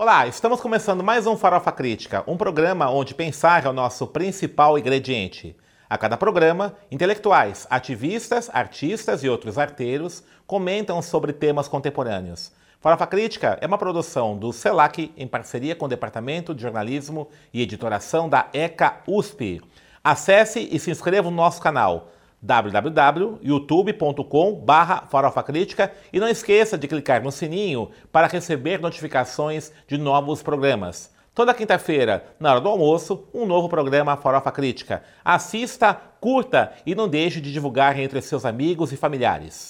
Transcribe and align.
Olá, 0.00 0.28
estamos 0.28 0.60
começando 0.60 1.02
mais 1.02 1.26
um 1.26 1.36
Farofa 1.36 1.72
Crítica, 1.72 2.22
um 2.24 2.36
programa 2.36 2.88
onde 2.88 3.16
pensar 3.16 3.66
é 3.66 3.68
o 3.68 3.72
nosso 3.72 4.06
principal 4.06 4.78
ingrediente. 4.78 5.56
A 5.90 5.98
cada 5.98 6.16
programa, 6.16 6.76
intelectuais, 6.88 7.66
ativistas, 7.68 8.48
artistas 8.52 9.24
e 9.24 9.28
outros 9.28 9.58
arteiros 9.58 10.22
comentam 10.46 11.02
sobre 11.02 11.32
temas 11.32 11.66
contemporâneos. 11.66 12.52
Farofa 12.80 13.08
Crítica 13.08 13.58
é 13.60 13.66
uma 13.66 13.76
produção 13.76 14.38
do 14.38 14.52
CELAC 14.52 15.12
em 15.16 15.26
parceria 15.26 15.74
com 15.74 15.86
o 15.86 15.88
Departamento 15.88 16.54
de 16.54 16.62
Jornalismo 16.62 17.28
e 17.52 17.60
Editoração 17.60 18.28
da 18.28 18.46
ECA 18.52 19.00
USP. 19.04 19.60
Acesse 20.04 20.60
e 20.70 20.78
se 20.78 20.92
inscreva 20.92 21.28
no 21.28 21.36
nosso 21.36 21.60
canal 21.60 22.12
www.youtube.com 22.40 24.64
Farofa 25.08 25.42
Crítica 25.42 25.92
e 26.12 26.20
não 26.20 26.28
esqueça 26.28 26.78
de 26.78 26.86
clicar 26.86 27.22
no 27.22 27.32
sininho 27.32 27.90
para 28.12 28.26
receber 28.26 28.78
notificações 28.80 29.72
de 29.86 29.96
novos 29.98 30.42
programas. 30.42 31.16
Toda 31.34 31.54
quinta-feira, 31.54 32.24
na 32.40 32.50
hora 32.50 32.60
do 32.60 32.68
almoço, 32.68 33.28
um 33.32 33.46
novo 33.46 33.68
programa 33.68 34.16
Farofa 34.16 34.50
Crítica. 34.50 35.04
Assista, 35.24 35.96
curta 36.20 36.72
e 36.84 36.96
não 36.96 37.08
deixe 37.08 37.40
de 37.40 37.52
divulgar 37.52 37.96
entre 37.98 38.20
seus 38.20 38.44
amigos 38.44 38.92
e 38.92 38.96
familiares. 38.96 39.68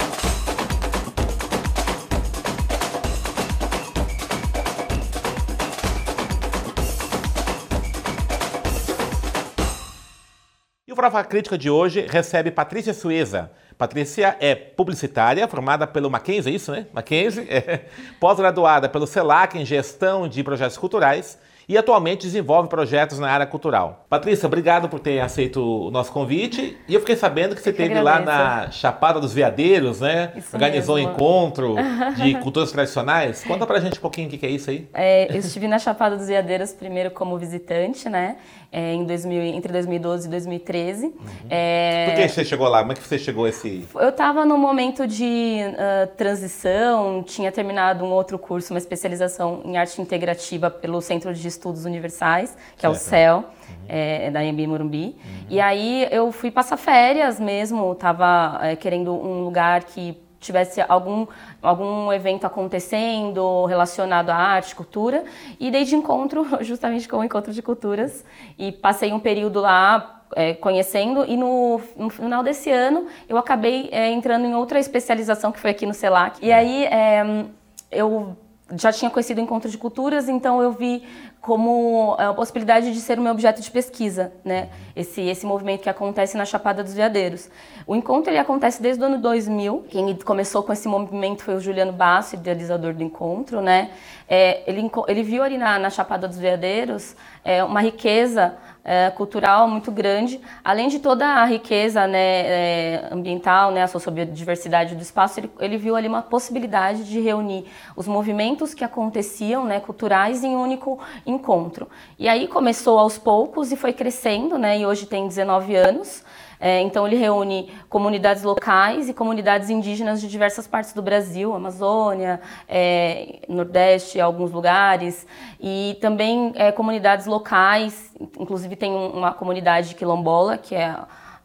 Farofa 10.96 11.22
Crítica 11.22 11.58
de 11.58 11.68
hoje 11.68 12.06
recebe 12.08 12.50
Patrícia 12.50 12.94
Sueza. 12.94 13.50
Patrícia 13.76 14.36
é 14.40 14.54
publicitária, 14.54 15.46
formada 15.46 15.86
pelo 15.86 16.10
Mackenzie, 16.10 16.52
é 16.52 16.56
isso, 16.56 16.72
né? 16.72 16.86
Mackenzie, 16.92 17.46
é, 17.50 17.84
pós-graduada 18.18 18.88
pelo 18.88 19.06
CELAC 19.06 19.58
em 19.58 19.64
Gestão 19.64 20.26
de 20.26 20.42
Projetos 20.42 20.76
Culturais 20.76 21.38
e 21.68 21.76
atualmente 21.76 22.22
desenvolve 22.22 22.66
projetos 22.68 23.18
na 23.18 23.30
área 23.30 23.46
cultural. 23.46 24.06
Patrícia, 24.08 24.46
obrigado 24.46 24.88
por 24.88 24.98
ter 24.98 25.20
aceito 25.20 25.60
o 25.60 25.90
nosso 25.90 26.10
convite. 26.10 26.78
E 26.88 26.94
eu 26.94 27.00
fiquei 27.00 27.14
sabendo 27.14 27.54
que 27.54 27.60
você 27.60 27.70
esteve 27.70 28.00
lá 28.00 28.18
na 28.20 28.70
Chapada 28.70 29.20
dos 29.20 29.34
Veadeiros, 29.34 30.00
né? 30.00 30.32
Isso 30.34 30.56
Organizou 30.56 30.96
mesmo. 30.96 31.10
um 31.10 31.12
encontro 31.12 31.74
de 32.16 32.34
culturas 32.40 32.72
tradicionais. 32.72 33.44
Conta 33.44 33.66
pra 33.66 33.80
gente 33.80 33.98
um 33.98 34.00
pouquinho 34.00 34.28
o 34.28 34.30
que 34.30 34.46
é 34.46 34.48
isso 34.48 34.70
aí. 34.70 34.88
É, 34.94 35.30
eu 35.30 35.38
estive 35.38 35.68
na 35.68 35.78
Chapada 35.78 36.16
dos 36.16 36.28
Veadeiros 36.28 36.72
primeiro 36.72 37.10
como 37.10 37.36
visitante, 37.36 38.08
né? 38.08 38.36
É, 38.72 38.94
em 38.94 39.04
2000, 39.04 39.42
entre 39.42 39.72
2012 39.72 40.26
e 40.26 40.30
2013. 40.30 41.06
Uhum. 41.06 41.14
É... 41.50 42.06
Por 42.06 42.14
que 42.16 42.28
você 42.28 42.44
chegou 42.44 42.68
lá? 42.68 42.80
Como 42.80 42.92
é 42.92 42.94
que 42.94 43.02
você 43.02 43.18
chegou 43.18 43.44
a 43.44 43.48
esse... 43.48 43.86
Eu 43.94 44.10
estava 44.10 44.44
num 44.44 44.58
momento 44.58 45.06
de 45.06 45.58
uh, 45.72 46.06
transição, 46.16 47.22
tinha 47.22 47.50
terminado 47.50 48.04
um 48.04 48.10
outro 48.10 48.38
curso, 48.38 48.72
uma 48.72 48.78
especialização 48.78 49.62
em 49.64 49.78
arte 49.78 50.00
integrativa 50.02 50.70
pelo 50.70 51.00
Centro 51.00 51.32
de 51.32 51.48
Estudos 51.48 51.57
Universais, 51.84 52.56
que 52.76 52.82
certo. 52.82 52.84
é 52.84 52.88
o 52.88 52.94
CEL, 52.94 53.36
uhum. 53.36 53.44
é, 53.88 54.30
da 54.30 54.44
Embi 54.44 54.66
Morumbi. 54.66 55.16
Uhum. 55.16 55.46
E 55.50 55.60
aí 55.60 56.06
eu 56.10 56.30
fui 56.32 56.50
passar 56.50 56.76
férias 56.76 57.38
mesmo, 57.40 57.92
estava 57.92 58.58
é, 58.62 58.76
querendo 58.76 59.12
um 59.12 59.44
lugar 59.44 59.84
que 59.84 60.16
tivesse 60.40 60.84
algum, 60.88 61.26
algum 61.60 62.12
evento 62.12 62.46
acontecendo 62.46 63.64
relacionado 63.66 64.30
à 64.30 64.36
arte, 64.36 64.74
cultura, 64.74 65.24
e 65.58 65.70
desde 65.70 65.96
encontro, 65.96 66.46
justamente 66.64 67.08
com 67.08 67.18
o 67.18 67.24
Encontro 67.24 67.52
de 67.52 67.62
Culturas, 67.62 68.24
e 68.58 68.72
passei 68.72 69.12
um 69.12 69.20
período 69.20 69.60
lá 69.60 70.22
é, 70.36 70.54
conhecendo, 70.54 71.24
e 71.24 71.36
no, 71.36 71.80
no, 71.96 72.10
final 72.10 72.42
desse 72.42 72.70
ano 72.70 73.06
eu 73.28 73.36
acabei 73.38 73.88
é, 73.90 74.10
entrando 74.10 74.46
em 74.46 74.54
outra 74.54 74.78
especialização 74.78 75.50
que 75.50 75.58
foi 75.58 75.70
aqui 75.70 75.86
no 75.86 75.94
CELAC, 75.94 76.38
e 76.44 76.52
aí 76.52 76.84
é, 76.84 77.46
eu 77.90 78.36
já 78.76 78.92
tinha 78.92 79.10
conhecido 79.10 79.38
o 79.38 79.40
Encontro 79.40 79.70
de 79.70 79.78
Culturas, 79.78 80.28
então 80.28 80.62
eu 80.62 80.72
vi 80.72 81.02
como 81.40 82.14
a 82.18 82.34
possibilidade 82.34 82.92
de 82.92 83.00
ser 83.00 83.18
o 83.18 83.22
meu 83.22 83.32
objeto 83.32 83.62
de 83.62 83.70
pesquisa, 83.70 84.32
né? 84.44 84.68
Esse, 84.94 85.22
esse 85.22 85.46
movimento 85.46 85.82
que 85.82 85.88
acontece 85.88 86.36
na 86.36 86.44
Chapada 86.44 86.82
dos 86.82 86.92
Veadeiros. 86.92 87.48
O 87.86 87.96
encontro 87.96 88.30
ele 88.30 88.38
acontece 88.38 88.82
desde 88.82 89.02
o 89.02 89.06
ano 89.06 89.18
2000. 89.18 89.86
Quem 89.88 90.14
começou 90.16 90.62
com 90.62 90.72
esse 90.72 90.86
movimento 90.86 91.42
foi 91.42 91.54
o 91.54 91.60
Juliano 91.60 91.92
Basso, 91.92 92.34
idealizador 92.34 92.92
do 92.92 93.02
encontro, 93.02 93.62
né? 93.62 93.90
É, 94.28 94.62
ele, 94.70 94.90
ele 95.06 95.22
viu 95.22 95.42
ali 95.42 95.56
na, 95.56 95.78
na 95.78 95.88
Chapada 95.88 96.28
dos 96.28 96.36
Veadeiros 96.36 97.16
é, 97.42 97.64
uma 97.64 97.80
riqueza 97.80 98.56
é, 98.88 99.10
cultural 99.10 99.68
muito 99.68 99.92
grande, 99.92 100.40
além 100.64 100.88
de 100.88 100.98
toda 100.98 101.26
a 101.26 101.44
riqueza 101.44 102.06
né, 102.06 102.18
é, 102.18 103.08
ambiental, 103.12 103.70
né, 103.70 103.82
a 103.82 103.86
sociobiodiversidade 103.86 104.94
do 104.94 105.02
espaço, 105.02 105.38
ele, 105.38 105.50
ele, 105.60 105.76
viu 105.76 105.94
ali 105.94 106.08
uma 106.08 106.22
possibilidade 106.22 107.04
de 107.04 107.20
reunir 107.20 107.66
os 107.94 108.08
movimentos 108.08 108.72
que 108.72 108.82
aconteciam, 108.82 109.66
né, 109.66 109.78
culturais, 109.78 110.42
em 110.42 110.56
um 110.56 110.62
único 110.62 110.98
encontro. 111.26 111.86
E 112.18 112.26
aí 112.26 112.48
começou 112.48 112.98
aos 112.98 113.18
poucos 113.18 113.70
e 113.70 113.76
foi 113.76 113.92
crescendo, 113.92 114.56
né, 114.56 114.78
e 114.78 114.86
hoje 114.86 115.04
tem 115.04 115.28
19 115.28 115.76
anos. 115.76 116.24
É, 116.60 116.80
então 116.80 117.06
ele 117.06 117.16
reúne 117.16 117.70
comunidades 117.88 118.42
locais 118.42 119.08
e 119.08 119.14
comunidades 119.14 119.70
indígenas 119.70 120.20
de 120.20 120.28
diversas 120.28 120.66
partes 120.66 120.92
do 120.92 121.02
Brasil, 121.02 121.54
Amazônia, 121.54 122.40
é, 122.68 123.40
Nordeste, 123.48 124.20
alguns 124.20 124.50
lugares, 124.50 125.26
e 125.60 125.96
também 126.00 126.52
é, 126.56 126.72
comunidades 126.72 127.26
locais, 127.26 128.12
inclusive 128.38 128.74
tem 128.76 128.92
uma 128.92 129.32
comunidade 129.32 129.94
quilombola, 129.94 130.58
que 130.58 130.74
é 130.74 130.96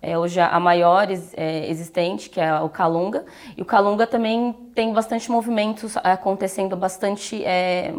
é 0.05 0.17
hoje 0.17 0.37
a 0.37 0.59
maior 0.59 1.07
é, 1.09 1.69
existente, 1.69 2.29
que 2.29 2.41
é 2.41 2.59
o 2.59 2.67
Calunga. 2.67 3.23
E 3.55 3.61
o 3.61 3.65
Calunga 3.65 4.05
também 4.05 4.51
tem 4.75 4.91
bastante 4.91 5.31
movimentos 5.31 5.95
acontecendo, 5.95 6.75
bastante 6.75 7.41
é, 7.45 7.93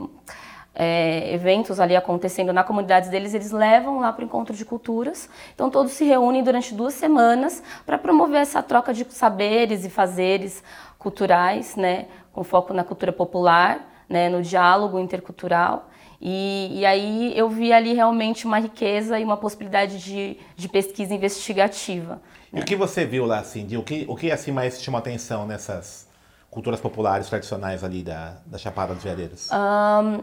é, 0.74 1.32
eventos 1.32 1.78
ali 1.78 1.94
acontecendo 1.94 2.52
na 2.52 2.64
comunidade 2.64 3.08
deles, 3.08 3.32
eles 3.32 3.52
levam 3.52 4.00
lá 4.00 4.12
para 4.12 4.22
o 4.22 4.24
encontro 4.24 4.54
de 4.54 4.64
culturas. 4.64 5.28
Então 5.54 5.70
todos 5.70 5.92
se 5.92 6.04
reúnem 6.04 6.42
durante 6.42 6.74
duas 6.74 6.94
semanas 6.94 7.62
para 7.86 7.96
promover 7.96 8.40
essa 8.40 8.62
troca 8.62 8.92
de 8.92 9.06
saberes 9.10 9.84
e 9.84 9.90
fazeres 9.90 10.62
culturais, 10.98 11.76
né, 11.76 12.06
com 12.32 12.42
foco 12.42 12.72
na 12.72 12.82
cultura 12.82 13.12
popular, 13.12 14.04
né, 14.08 14.28
no 14.28 14.42
diálogo 14.42 14.98
intercultural. 14.98 15.90
E, 16.20 16.80
e, 16.80 16.86
aí 16.86 17.36
eu 17.36 17.50
vi 17.50 17.70
ali 17.70 17.92
realmente 17.92 18.46
uma 18.46 18.58
riqueza 18.58 19.18
e 19.18 19.24
uma 19.24 19.36
possibilidade 19.36 19.98
de, 19.98 20.38
de 20.56 20.68
pesquisa 20.68 21.12
investigativa. 21.12 22.20
E 22.50 22.60
o 22.60 22.64
que 22.64 22.74
você 22.74 23.04
viu 23.04 23.26
lá, 23.26 23.40
assim, 23.40 23.66
de, 23.66 23.76
o, 23.76 23.82
que, 23.82 24.06
o 24.08 24.16
que 24.16 24.30
assim 24.30 24.50
mais 24.50 24.82
chamou 24.82 24.98
atenção 24.98 25.44
nessas 25.44 26.08
culturas 26.50 26.80
populares 26.80 27.28
tradicionais 27.28 27.84
ali 27.84 28.02
da, 28.02 28.36
da 28.46 28.56
Chapada 28.56 28.94
dos 28.94 29.02
Veadeiros? 29.02 29.50
Um, 29.52 30.22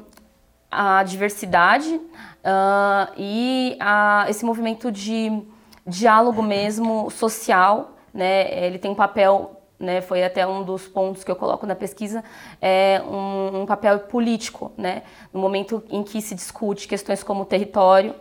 a 0.71 1.03
diversidade 1.03 1.93
uh, 1.95 3.13
e 3.17 3.75
a, 3.79 4.25
esse 4.29 4.45
movimento 4.45 4.89
de 4.89 5.43
diálogo 5.85 6.41
mesmo 6.41 7.09
social, 7.09 7.97
né? 8.13 8.65
Ele 8.65 8.79
tem 8.79 8.89
um 8.89 8.95
papel, 8.95 9.61
né? 9.77 9.99
Foi 9.99 10.23
até 10.23 10.47
um 10.47 10.63
dos 10.63 10.87
pontos 10.87 11.23
que 11.23 11.31
eu 11.31 11.35
coloco 11.35 11.65
na 11.65 11.75
pesquisa, 11.75 12.23
é 12.61 13.01
um, 13.05 13.61
um 13.61 13.65
papel 13.65 13.99
político, 13.99 14.71
né? 14.77 15.03
No 15.33 15.41
momento 15.41 15.83
em 15.89 16.03
que 16.03 16.21
se 16.21 16.33
discute 16.33 16.87
questões 16.87 17.21
como 17.21 17.43
território, 17.43 18.15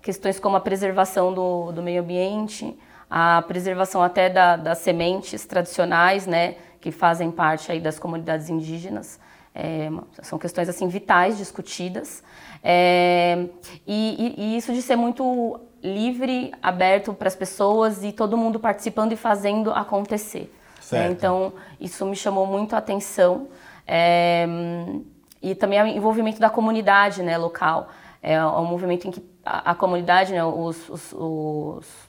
questões 0.00 0.38
como 0.38 0.56
a 0.56 0.60
preservação 0.60 1.34
do, 1.34 1.72
do 1.72 1.82
meio 1.82 2.02
ambiente, 2.02 2.78
a 3.10 3.42
preservação 3.42 4.02
até 4.02 4.28
da, 4.28 4.56
das 4.56 4.78
sementes 4.78 5.44
tradicionais, 5.44 6.26
né? 6.26 6.56
Que 6.80 6.92
fazem 6.92 7.32
parte 7.32 7.72
aí 7.72 7.80
das 7.80 7.98
comunidades 7.98 8.48
indígenas. 8.48 9.18
É, 9.58 9.88
são 10.22 10.38
questões 10.38 10.68
assim 10.68 10.86
vitais 10.86 11.38
discutidas 11.38 12.22
é, 12.62 13.46
e, 13.86 14.34
e, 14.36 14.42
e, 14.42 14.56
isso 14.58 14.70
de 14.74 14.82
ser 14.82 14.96
muito 14.96 15.58
livre, 15.82 16.52
aberto 16.62 17.14
para 17.14 17.26
as 17.26 17.34
pessoas 17.34 18.04
e 18.04 18.12
todo 18.12 18.36
mundo 18.36 18.60
participando 18.60 19.12
e 19.12 19.16
fazendo 19.16 19.70
acontecer. 19.70 20.54
Né? 20.92 21.10
Então 21.10 21.54
isso 21.80 22.04
me 22.04 22.14
chamou 22.14 22.46
muito 22.46 22.74
a 22.74 22.78
atenção 22.78 23.48
é, 23.86 24.46
e 25.40 25.54
também 25.54 25.82
o 25.82 25.86
envolvimento 25.86 26.38
da 26.38 26.50
comunidade, 26.50 27.22
né, 27.22 27.38
local. 27.38 27.88
É 28.22 28.44
um 28.44 28.66
movimento 28.66 29.08
em 29.08 29.10
que 29.10 29.24
a, 29.42 29.70
a 29.70 29.74
comunidade, 29.74 30.32
né, 30.32 30.44
os, 30.44 30.86
os, 30.90 31.12
os 31.14 32.06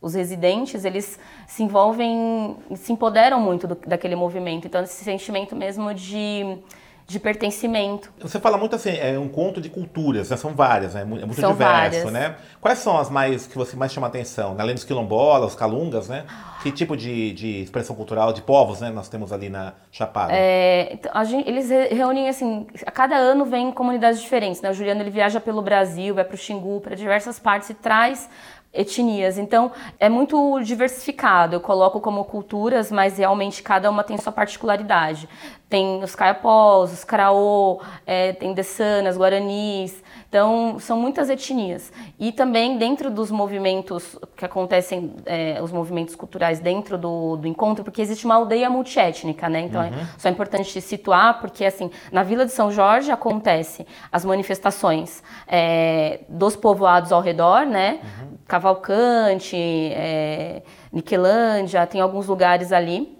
os 0.00 0.14
residentes, 0.14 0.84
eles 0.84 1.18
se 1.46 1.62
envolvem, 1.62 2.56
se 2.76 2.92
empoderam 2.92 3.40
muito 3.40 3.66
do, 3.66 3.74
daquele 3.74 4.14
movimento. 4.14 4.66
Então, 4.66 4.82
esse 4.82 5.02
sentimento 5.02 5.56
mesmo 5.56 5.92
de 5.92 6.58
de 7.06 7.20
pertencimento. 7.20 8.12
Você 8.20 8.40
fala 8.40 8.58
muito 8.58 8.74
assim, 8.74 8.90
é 8.90 9.16
um 9.16 9.28
conto 9.28 9.60
de 9.60 9.70
culturas, 9.70 10.28
né? 10.28 10.36
são 10.36 10.52
várias, 10.54 10.94
né? 10.94 11.02
é 11.02 11.04
muito 11.04 11.34
são 11.34 11.52
diverso, 11.52 12.02
várias. 12.02 12.12
né? 12.12 12.34
Quais 12.60 12.80
são 12.80 12.98
as 12.98 13.08
mais 13.08 13.46
que 13.46 13.56
você 13.56 13.76
mais 13.76 13.92
chama 13.92 14.08
atenção? 14.08 14.56
Além 14.58 14.74
dos 14.74 14.82
quilombolas, 14.82 15.52
os 15.52 15.54
calungas, 15.54 16.08
né? 16.08 16.24
Que 16.64 16.72
tipo 16.72 16.96
de, 16.96 17.32
de 17.32 17.62
expressão 17.62 17.94
cultural 17.94 18.32
de 18.32 18.42
povos, 18.42 18.80
né? 18.80 18.90
Nós 18.90 19.08
temos 19.08 19.32
ali 19.32 19.48
na 19.48 19.74
Chapada. 19.92 20.32
É, 20.34 20.94
então, 20.94 21.24
gente, 21.24 21.48
eles 21.48 21.70
reúnem 21.70 22.28
assim, 22.28 22.66
a 22.84 22.90
cada 22.90 23.14
ano 23.16 23.44
vem 23.44 23.70
comunidades 23.70 24.20
diferentes, 24.20 24.60
né? 24.60 24.70
O 24.70 24.74
Juliano 24.74 25.00
ele 25.00 25.10
viaja 25.10 25.38
pelo 25.38 25.62
Brasil, 25.62 26.12
vai 26.12 26.24
para 26.24 26.34
o 26.34 26.38
Xingu, 26.38 26.80
para 26.80 26.96
diversas 26.96 27.38
partes 27.38 27.70
e 27.70 27.74
traz 27.74 28.28
etnias. 28.76 29.38
Então, 29.38 29.72
é 29.98 30.08
muito 30.08 30.60
diversificado. 30.60 31.56
Eu 31.56 31.60
coloco 31.60 32.00
como 32.00 32.24
culturas, 32.24 32.92
mas 32.92 33.18
realmente 33.18 33.62
cada 33.62 33.90
uma 33.90 34.04
tem 34.04 34.16
sua 34.18 34.32
particularidade. 34.32 35.28
Tem 35.68 36.02
os 36.02 36.14
caiapós, 36.14 36.92
os 36.92 37.02
caraô, 37.02 37.80
é, 38.06 38.32
tem 38.32 38.54
dessanas, 38.54 39.16
guaranis. 39.16 40.02
Então, 40.36 40.78
são 40.78 40.98
muitas 41.00 41.30
etnias. 41.30 41.90
E 42.20 42.30
também 42.30 42.76
dentro 42.76 43.10
dos 43.10 43.30
movimentos 43.30 44.18
que 44.36 44.44
acontecem, 44.44 45.14
é, 45.24 45.62
os 45.62 45.72
movimentos 45.72 46.14
culturais 46.14 46.60
dentro 46.60 46.98
do, 46.98 47.36
do, 47.36 47.48
encontro, 47.48 47.82
porque 47.82 48.02
existe 48.02 48.26
uma 48.26 48.34
aldeia 48.34 48.68
multiétnica, 48.68 49.48
né? 49.48 49.60
Então, 49.60 49.80
é 49.82 49.86
uhum. 49.86 49.94
é 49.94 50.06
só 50.18 50.28
importante 50.28 50.78
situar, 50.82 51.40
porque 51.40 51.64
assim, 51.64 51.90
na 52.12 52.22
Vila 52.22 52.44
de 52.44 52.52
São 52.52 52.70
Jorge 52.70 53.10
acontece 53.10 53.86
as 54.12 54.26
manifestações 54.26 55.22
é, 55.48 56.20
dos 56.28 56.54
povoados 56.54 57.12
ao 57.12 57.22
redor, 57.22 57.64
né? 57.64 58.00
Uhum. 58.02 58.36
Cavalcante, 58.46 59.56
é, 59.56 60.60
Niquelândia, 60.92 61.86
tem 61.86 62.02
alguns 62.02 62.26
lugares 62.26 62.72
ali. 62.72 63.15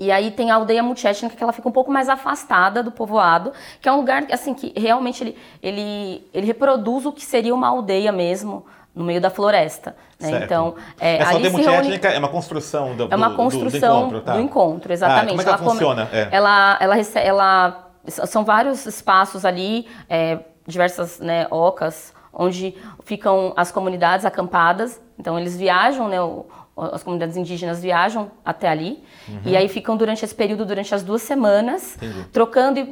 E 0.00 0.10
aí 0.10 0.30
tem 0.30 0.50
a 0.50 0.54
aldeia 0.54 0.82
multiétnica 0.82 1.36
que 1.36 1.42
ela 1.42 1.52
fica 1.52 1.68
um 1.68 1.72
pouco 1.72 1.92
mais 1.92 2.08
afastada 2.08 2.82
do 2.82 2.90
povoado, 2.90 3.52
que 3.82 3.86
é 3.86 3.92
um 3.92 3.96
lugar 3.96 4.24
assim 4.32 4.54
que 4.54 4.72
realmente 4.74 5.22
ele, 5.22 5.36
ele, 5.62 6.26
ele 6.32 6.46
reproduz 6.46 7.04
o 7.04 7.12
que 7.12 7.22
seria 7.22 7.54
uma 7.54 7.68
aldeia 7.68 8.10
mesmo 8.10 8.64
no 8.94 9.04
meio 9.04 9.20
da 9.20 9.28
floresta. 9.28 9.94
Né? 10.18 10.42
Então, 10.42 10.74
é, 10.98 11.18
essa 11.18 11.32
aldeia 11.34 11.52
multiétnica 11.52 12.08
reúne... 12.08 12.16
é 12.16 12.18
uma 12.18 12.28
construção 12.28 12.96
do, 12.96 13.08
é 13.10 13.14
uma 13.14 13.34
construção 13.36 14.08
do, 14.08 14.08
do 14.08 14.14
encontro, 14.14 14.20
tá? 14.22 14.32
do 14.32 14.40
encontro 14.40 14.92
exatamente. 14.92 15.24
Ah, 15.24 15.28
como 15.28 15.40
é 15.40 15.44
que 15.44 15.50
ela, 15.50 15.58
ela 15.58 15.70
funciona? 15.70 16.08
É. 16.10 16.28
Ela, 16.32 16.78
ela, 16.80 16.96
ela, 16.96 17.90
ela, 18.06 18.26
são 18.26 18.42
vários 18.42 18.86
espaços 18.86 19.44
ali, 19.44 19.86
é, 20.08 20.38
diversas 20.66 21.20
né, 21.20 21.46
ocas, 21.50 22.14
onde 22.32 22.74
ficam 23.04 23.52
as 23.54 23.70
comunidades 23.70 24.24
acampadas. 24.24 24.98
Então 25.18 25.38
eles 25.38 25.56
viajam, 25.58 26.08
né? 26.08 26.22
O, 26.22 26.46
as 26.76 27.02
comunidades 27.02 27.36
indígenas 27.36 27.82
viajam 27.82 28.30
até 28.44 28.68
ali 28.68 29.02
uhum. 29.28 29.40
e 29.44 29.56
aí 29.56 29.68
ficam 29.68 29.96
durante 29.96 30.24
esse 30.24 30.34
período, 30.34 30.64
durante 30.64 30.94
as 30.94 31.02
duas 31.02 31.22
semanas, 31.22 31.96
Entendi. 31.96 32.24
trocando 32.32 32.78
e 32.78 32.88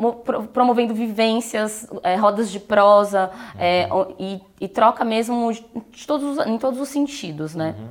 promovendo 0.53 0.95
vivências, 0.95 1.89
é, 2.03 2.17
rodas 2.17 2.51
de 2.51 2.61
prosa 2.61 3.31
uhum. 3.33 3.61
é, 3.61 3.89
e, 4.19 4.41
e, 4.61 4.69
troca 4.69 5.05
mesmo 5.05 5.57
todos, 6.07 6.47
em 6.47 6.59
todos 6.59 6.81
os 6.81 6.89
sentidos, 6.89 7.55
né? 7.55 7.75
Uhum. 7.79 7.89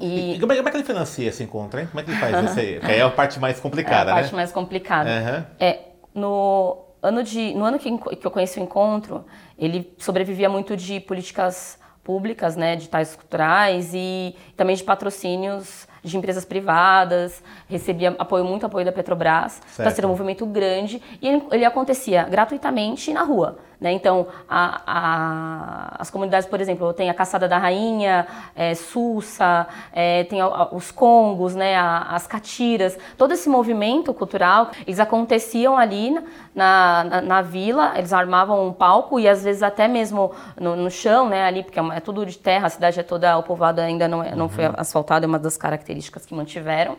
E... 0.00 0.34
e 0.34 0.40
como, 0.40 0.52
é, 0.52 0.56
como, 0.56 0.68
é, 0.68 0.70
que 0.70 0.76
ele 0.76 0.84
financia 0.84 1.28
esse 1.28 1.42
encontro, 1.42 1.80
hein? 1.80 1.86
Como 1.86 2.00
é 2.00 2.02
que 2.04 2.10
ele 2.10 2.20
faz 2.20 2.50
isso 2.50 2.60
aí? 2.60 2.78
É 2.82 3.00
a 3.00 3.10
parte 3.10 3.40
mais 3.40 3.58
complicada, 3.58 4.10
é 4.10 4.12
a 4.12 4.16
né? 4.16 4.20
parte 4.20 4.34
mais 4.34 4.52
complicada. 4.52 5.10
É, 5.58 5.80
no 6.14 6.84
ano, 7.02 7.22
de, 7.22 7.54
no 7.54 7.64
ano 7.64 7.78
que, 7.78 7.96
que 8.16 8.26
eu 8.26 8.30
conheci 8.30 8.60
o 8.60 8.62
encontro, 8.62 9.24
ele 9.58 9.92
sobrevivia 9.98 10.48
muito 10.48 10.76
de 10.76 11.00
políticas 11.00 11.78
públicas, 12.08 12.56
né, 12.56 12.74
de 12.74 12.88
tais 12.88 13.14
culturais 13.14 13.90
e 13.92 14.34
também 14.56 14.74
de 14.74 14.82
patrocínios 14.82 15.86
de 16.08 16.16
empresas 16.16 16.44
privadas, 16.44 17.42
recebia 17.68 18.14
apoio, 18.18 18.44
muito 18.44 18.66
apoio 18.66 18.84
da 18.84 18.92
Petrobras, 18.92 19.60
para 19.76 19.90
ser 19.90 20.04
um 20.04 20.08
movimento 20.08 20.44
grande, 20.46 21.02
e 21.20 21.28
ele, 21.28 21.42
ele 21.52 21.64
acontecia 21.64 22.24
gratuitamente 22.24 23.12
na 23.12 23.22
rua. 23.22 23.58
Né? 23.80 23.92
Então, 23.92 24.26
a, 24.48 24.82
a, 24.86 25.96
as 26.00 26.10
comunidades, 26.10 26.48
por 26.48 26.60
exemplo, 26.60 26.92
tem 26.92 27.08
a 27.10 27.14
Caçada 27.14 27.46
da 27.46 27.58
Rainha, 27.58 28.26
é, 28.56 28.74
Sussa, 28.74 29.68
é, 29.92 30.24
tem 30.24 30.40
a, 30.40 30.68
os 30.72 30.90
Congos, 30.90 31.54
né? 31.54 31.76
as 31.76 32.26
Catiras, 32.26 32.98
todo 33.16 33.32
esse 33.32 33.48
movimento 33.48 34.12
cultural, 34.12 34.72
eles 34.84 34.98
aconteciam 34.98 35.76
ali 35.76 36.18
na, 36.54 37.04
na, 37.04 37.20
na, 37.22 37.42
vila, 37.42 37.92
eles 37.96 38.12
armavam 38.12 38.66
um 38.66 38.72
palco 38.72 39.20
e 39.20 39.28
às 39.28 39.44
vezes 39.44 39.62
até 39.62 39.86
mesmo 39.86 40.32
no, 40.60 40.74
no 40.74 40.90
chão, 40.90 41.28
né? 41.28 41.44
ali, 41.44 41.62
porque 41.62 41.78
é, 41.78 41.82
é, 41.94 42.00
tudo 42.00 42.26
de 42.26 42.36
terra, 42.36 42.66
a 42.66 42.70
cidade 42.70 42.98
é 42.98 43.04
toda, 43.04 43.38
o 43.38 43.44
povoado 43.44 43.80
ainda 43.80 44.08
não, 44.08 44.24
é, 44.24 44.34
não 44.34 44.48
foi 44.48 44.66
uhum. 44.66 44.74
asfaltado, 44.76 45.24
é 45.24 45.28
uma 45.28 45.38
das 45.38 45.56
características 45.56 45.97
que 46.26 46.34
mantiveram. 46.34 46.96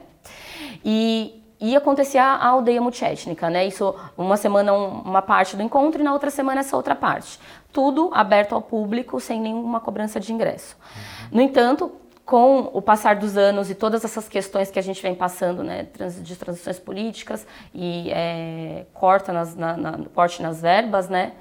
E, 0.83 1.43
e 1.59 1.75
acontecia 1.75 2.23
a 2.23 2.47
aldeia 2.47 2.81
multiétnica, 2.81 3.49
né? 3.49 3.65
Isso, 3.65 3.95
uma 4.17 4.37
semana 4.37 4.73
uma 4.73 5.21
parte 5.21 5.55
do 5.55 5.63
encontro 5.63 6.01
e 6.01 6.03
na 6.03 6.13
outra 6.13 6.29
semana 6.29 6.61
essa 6.61 6.75
outra 6.75 6.95
parte. 6.95 7.39
Tudo 7.71 8.09
aberto 8.13 8.55
ao 8.55 8.61
público, 8.61 9.19
sem 9.19 9.39
nenhuma 9.39 9.79
cobrança 9.79 10.19
de 10.19 10.33
ingresso. 10.33 10.75
Uhum. 10.79 11.37
No 11.37 11.41
entanto, 11.41 11.91
com 12.29 12.69
o 12.73 12.79
passar 12.79 13.15
dos 13.15 13.35
anos 13.37 13.71
e 13.71 13.75
todas 13.75 14.05
essas 14.05 14.29
questões 14.29 14.69
que 14.69 14.77
a 14.77 14.83
gente 14.83 15.01
vem 15.01 15.15
passando, 15.15 15.63
né, 15.63 15.87
de 16.21 16.35
transições 16.35 16.77
políticas 16.77 17.45
e 17.73 18.11
é, 18.11 18.85
corta 18.93 19.33
nas, 19.33 19.55
na, 19.55 19.75
na, 19.75 19.97
corte 20.13 20.39
nas 20.39 20.61
verbas, 20.61 21.09
né, 21.09 21.31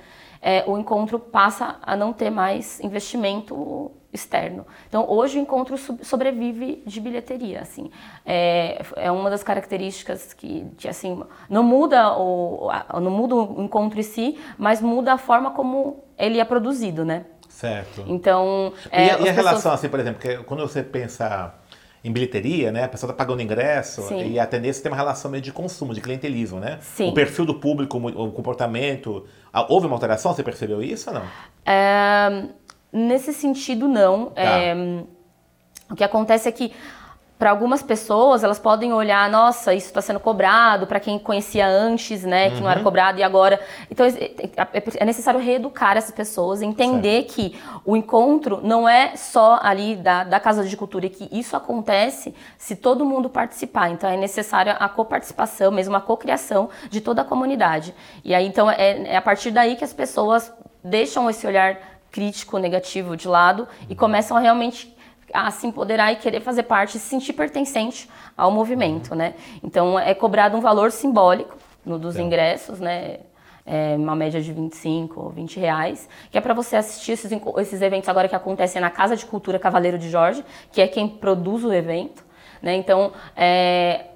é, 0.41 0.65
o 0.67 0.79
encontro 0.79 1.19
passa 1.19 1.77
a 1.83 1.95
não 1.95 2.13
ter 2.15 2.31
mais 2.31 2.81
investimento 2.81 3.91
externo. 4.13 4.67
Então, 4.89 5.05
hoje 5.09 5.39
o 5.39 5.43
encontro 5.43 5.77
sobrevive 6.03 6.83
de 6.87 7.01
bilheteria, 7.01 7.61
assim. 7.61 7.91
É, 8.25 8.81
é 8.97 9.11
uma 9.11 9.29
das 9.29 9.43
características 9.43 10.33
que, 10.33 10.67
assim, 10.89 11.23
não 11.49 11.63
muda 11.63 12.17
o 12.17 12.71
não 13.01 13.11
muda 13.11 13.35
o 13.35 13.63
encontro 13.63 14.01
em 14.01 14.03
si, 14.03 14.39
mas 14.57 14.81
muda 14.81 15.13
a 15.13 15.19
forma 15.19 15.51
como 15.51 16.05
ele 16.19 16.41
é 16.41 16.45
produzido, 16.45 17.05
né? 17.05 17.27
Certo. 17.49 18.05
Então, 18.07 18.73
é, 18.91 19.07
e, 19.07 19.11
a, 19.11 19.19
e 19.19 19.29
a 19.29 19.33
relação, 19.33 19.73
assim, 19.73 19.89
por 19.89 20.01
exemplo, 20.01 20.21
que 20.21 20.39
quando 20.45 20.61
você 20.61 20.83
pensa 20.83 21.55
em 22.03 22.13
bilheteria, 22.13 22.71
né? 22.71 22.85
A 22.85 22.89
pessoa 22.89 23.11
está 23.11 23.25
pagando 23.25 23.43
ingresso 23.43 24.03
Sim. 24.03 24.33
e 24.33 24.39
a 24.39 24.47
tendência 24.47 24.83
tem 24.83 24.91
uma 24.91 24.97
relação 24.97 25.31
meio 25.31 25.43
de 25.43 25.53
consumo, 25.53 25.93
de 25.93 26.01
clientelismo, 26.01 26.61
né? 26.61 26.79
Sim. 26.81 27.11
O 27.11 27.15
perfil 27.15 27.45
do 27.45 27.55
público, 27.55 27.99
o 27.99 28.33
comportamento. 28.33 29.27
Houve 29.69 29.87
uma 29.87 29.97
alteração? 29.97 30.33
Você 30.33 30.43
percebeu 30.43 30.83
isso 30.83 31.11
ou 31.11 31.17
não? 31.17 31.23
É, 31.67 32.49
nesse 32.93 33.33
sentido, 33.33 33.89
não. 33.89 34.27
Tá. 34.27 34.43
É, 34.43 34.75
o 35.91 35.97
que 35.97 36.05
acontece 36.05 36.49
é 36.49 36.53
que 36.53 36.73
para 37.39 37.51
algumas 37.51 37.83
pessoas, 37.83 38.43
elas 38.43 38.59
podem 38.59 38.93
olhar, 38.93 39.31
nossa, 39.31 39.73
isso 39.73 39.87
está 39.87 40.03
sendo 40.03 40.19
cobrado, 40.19 40.89
para 40.89 40.99
quem 40.99 41.21
conhecia 41.21 41.69
antes, 41.69 42.25
né, 42.25 42.51
que 42.51 42.57
uhum. 42.57 42.63
não 42.63 42.71
era 42.71 42.81
uhum. 42.81 42.85
cobrado 42.85 43.21
e 43.21 43.23
agora. 43.23 43.61
Então 43.89 44.05
é, 44.05 44.11
é, 44.73 44.83
é 44.97 45.05
necessário 45.05 45.39
reeducar 45.39 45.97
essas 45.97 46.11
pessoas, 46.11 46.61
entender 46.61 47.23
certo. 47.23 47.35
que 47.35 47.59
o 47.85 47.97
encontro 47.97 48.61
não 48.65 48.89
é 48.89 49.15
só 49.15 49.61
ali 49.63 49.95
da, 49.95 50.25
da 50.25 50.41
Casa 50.41 50.65
de 50.65 50.77
Cultura 50.77 51.07
e 51.07 51.11
que 51.11 51.29
isso 51.31 51.57
acontece 51.57 52.35
se 52.57 52.75
todo 52.75 53.05
mundo 53.05 53.31
participar. 53.31 53.89
Então 53.91 54.11
é 54.11 54.17
necessária 54.17 54.73
a 54.73 54.89
coparticipação, 54.89 55.71
mesmo 55.71 55.95
a 55.95 56.01
cocriação 56.01 56.69
de 56.91 57.01
toda 57.01 57.23
a 57.23 57.25
comunidade. 57.25 57.95
E 58.25 58.35
aí 58.35 58.47
então 58.49 58.69
é, 58.69 59.13
é 59.13 59.17
a 59.17 59.23
partir 59.23 59.53
daí 59.53 59.77
que 59.77 59.85
as 59.85 59.93
pessoas 59.93 60.53
deixam 60.83 61.31
esse 61.31 61.47
olhar 61.47 61.98
crítico, 62.19 62.59
negativo 62.59 63.17
de 63.17 63.29
lado 63.29 63.69
e 63.89 63.95
começam 63.95 64.37
a 64.37 64.41
realmente 64.41 64.93
a 65.33 65.53
se 65.53 65.69
empoderar 65.69 66.13
e 66.13 66.17
querer 66.17 66.41
fazer 66.41 66.65
parte, 66.65 66.99
se 66.99 67.09
sentir 67.09 67.33
pertencente 67.33 68.11
ao 68.37 68.51
movimento, 68.51 69.15
né? 69.15 69.35
Então 69.63 69.97
é 69.97 70.13
cobrado 70.15 70.57
um 70.57 70.61
valor 70.61 70.91
simbólico 70.91 71.57
no, 71.87 71.97
dos 71.97 72.17
ingressos, 72.17 72.81
né? 72.81 73.21
É 73.65 73.95
uma 73.97 74.17
média 74.17 74.41
de 74.41 74.53
25 74.53 75.21
ou 75.21 75.31
20 75.31 75.61
reais, 75.61 76.09
que 76.31 76.37
é 76.37 76.41
para 76.41 76.55
você 76.55 76.75
assistir 76.75 77.13
esses, 77.13 77.31
esses 77.59 77.83
eventos 77.83 78.09
agora 78.09 78.27
que 78.27 78.35
acontecem 78.35 78.81
na 78.81 78.91
Casa 78.91 79.15
de 79.15 79.25
Cultura 79.25 79.59
Cavaleiro 79.61 79.99
de 79.99 80.11
Jorge, 80.11 80.45
que 80.73 80.81
é 80.81 80.89
quem 80.89 81.07
produz 81.07 81.63
o 81.63 81.73
evento. 81.73 82.25
Né? 82.61 82.75
Então, 82.75 83.13
é, 83.37 84.07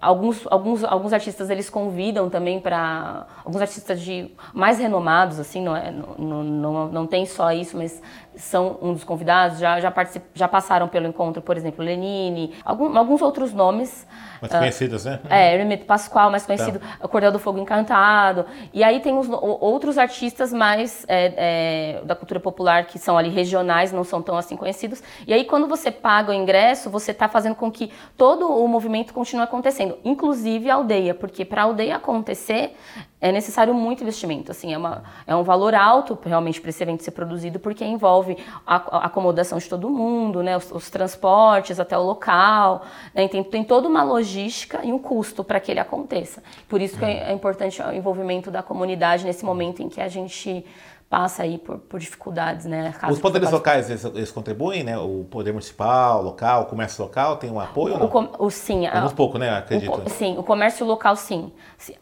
alguns, 0.00 0.46
alguns, 0.46 0.82
alguns 0.82 1.12
artistas 1.12 1.50
eles 1.50 1.68
convidam 1.68 2.30
também 2.30 2.58
para 2.58 3.26
alguns 3.44 3.60
artistas 3.60 4.00
de 4.00 4.30
mais 4.54 4.78
renomados 4.78 5.38
assim 5.38 5.62
não, 5.62 5.76
é, 5.76 5.90
não, 5.90 6.42
não, 6.42 6.88
não 6.88 7.06
tem 7.06 7.26
só 7.26 7.52
isso 7.52 7.76
mas 7.76 8.00
são 8.36 8.78
um 8.80 8.92
dos 8.92 9.04
convidados, 9.04 9.58
já, 9.58 9.80
já, 9.80 9.92
já 10.34 10.48
passaram 10.48 10.88
pelo 10.88 11.06
encontro, 11.06 11.42
por 11.42 11.56
exemplo, 11.56 11.84
Lenine, 11.84 12.54
algum, 12.64 12.96
alguns 12.96 13.20
outros 13.20 13.52
nomes. 13.52 14.06
Mais 14.40 14.52
conhecidos, 14.52 15.04
uh, 15.04 15.10
né? 15.10 15.20
É, 15.28 15.54
Hermeto 15.54 15.84
Pascoal, 15.84 16.30
mais 16.30 16.46
conhecido, 16.46 16.78
tá. 16.78 17.08
Cordel 17.08 17.32
do 17.32 17.38
Fogo 17.38 17.58
Encantado. 17.58 18.46
E 18.72 18.82
aí 18.82 19.00
tem 19.00 19.16
os, 19.18 19.28
outros 19.28 19.98
artistas 19.98 20.52
mais 20.52 21.04
é, 21.08 21.98
é, 22.00 22.04
da 22.04 22.14
cultura 22.14 22.40
popular 22.40 22.86
que 22.86 22.98
são 22.98 23.18
ali 23.18 23.28
regionais, 23.28 23.92
não 23.92 24.04
são 24.04 24.22
tão 24.22 24.36
assim 24.36 24.56
conhecidos. 24.56 25.02
E 25.26 25.34
aí 25.34 25.44
quando 25.44 25.66
você 25.66 25.90
paga 25.90 26.30
o 26.30 26.34
ingresso, 26.34 26.88
você 26.88 27.10
está 27.10 27.28
fazendo 27.28 27.54
com 27.54 27.70
que 27.70 27.92
todo 28.16 28.48
o 28.48 28.66
movimento 28.66 29.12
continue 29.12 29.44
acontecendo, 29.44 29.98
inclusive 30.04 30.70
a 30.70 30.74
aldeia, 30.74 31.14
porque 31.14 31.44
para 31.44 31.62
a 31.62 31.64
aldeia 31.64 31.96
acontecer, 31.96 32.76
é 33.20 33.30
necessário 33.30 33.74
muito 33.74 34.02
investimento. 34.02 34.50
Assim, 34.50 34.72
é, 34.72 34.78
uma, 34.78 35.02
é 35.26 35.36
um 35.36 35.42
valor 35.42 35.74
alto 35.74 36.18
realmente 36.24 36.60
para 36.60 36.70
esse 36.70 36.82
evento 36.82 37.02
ser 37.02 37.10
produzido, 37.10 37.58
porque 37.58 37.84
envolve 37.84 38.36
a, 38.66 38.76
a 38.76 39.06
acomodação 39.06 39.58
de 39.58 39.68
todo 39.68 39.90
mundo, 39.90 40.42
né, 40.42 40.56
os, 40.56 40.70
os 40.72 40.88
transportes 40.88 41.78
até 41.78 41.96
o 41.98 42.02
local, 42.02 42.82
né, 43.14 43.28
tem, 43.28 43.44
tem 43.44 43.62
toda 43.62 43.88
uma 43.88 44.02
logística 44.02 44.80
e 44.84 44.92
um 44.92 44.98
custo 44.98 45.44
para 45.44 45.60
que 45.60 45.70
ele 45.70 45.80
aconteça. 45.80 46.42
Por 46.68 46.80
isso 46.80 46.98
que 46.98 47.04
é, 47.04 47.30
é 47.30 47.32
importante 47.32 47.82
o 47.82 47.92
envolvimento 47.92 48.50
da 48.50 48.62
comunidade 48.62 49.24
nesse 49.24 49.44
momento 49.44 49.82
em 49.82 49.88
que 49.88 50.00
a 50.00 50.08
gente 50.08 50.64
passa 51.10 51.42
aí 51.42 51.58
por, 51.58 51.78
por 51.78 51.98
dificuldades, 51.98 52.66
né? 52.66 52.94
Os 53.10 53.18
poderes 53.18 53.50
locais, 53.50 53.90
eles, 53.90 54.04
eles, 54.04 54.30
contribuem, 54.30 54.84
né? 54.84 54.96
O 54.96 55.26
poder 55.28 55.50
municipal, 55.50 56.22
local, 56.22 56.62
o 56.62 56.66
comércio 56.66 57.02
local 57.02 57.36
tem 57.36 57.50
um 57.50 57.58
apoio? 57.58 57.96
O, 57.96 58.06
com, 58.06 58.28
o 58.38 58.48
sim. 58.48 58.86
Alguns 58.86 59.12
pouco, 59.12 59.36
né? 59.36 59.50
Acredito. 59.50 60.02
O, 60.06 60.08
sim, 60.08 60.38
o 60.38 60.44
comércio 60.44 60.86
local, 60.86 61.16
sim. 61.16 61.50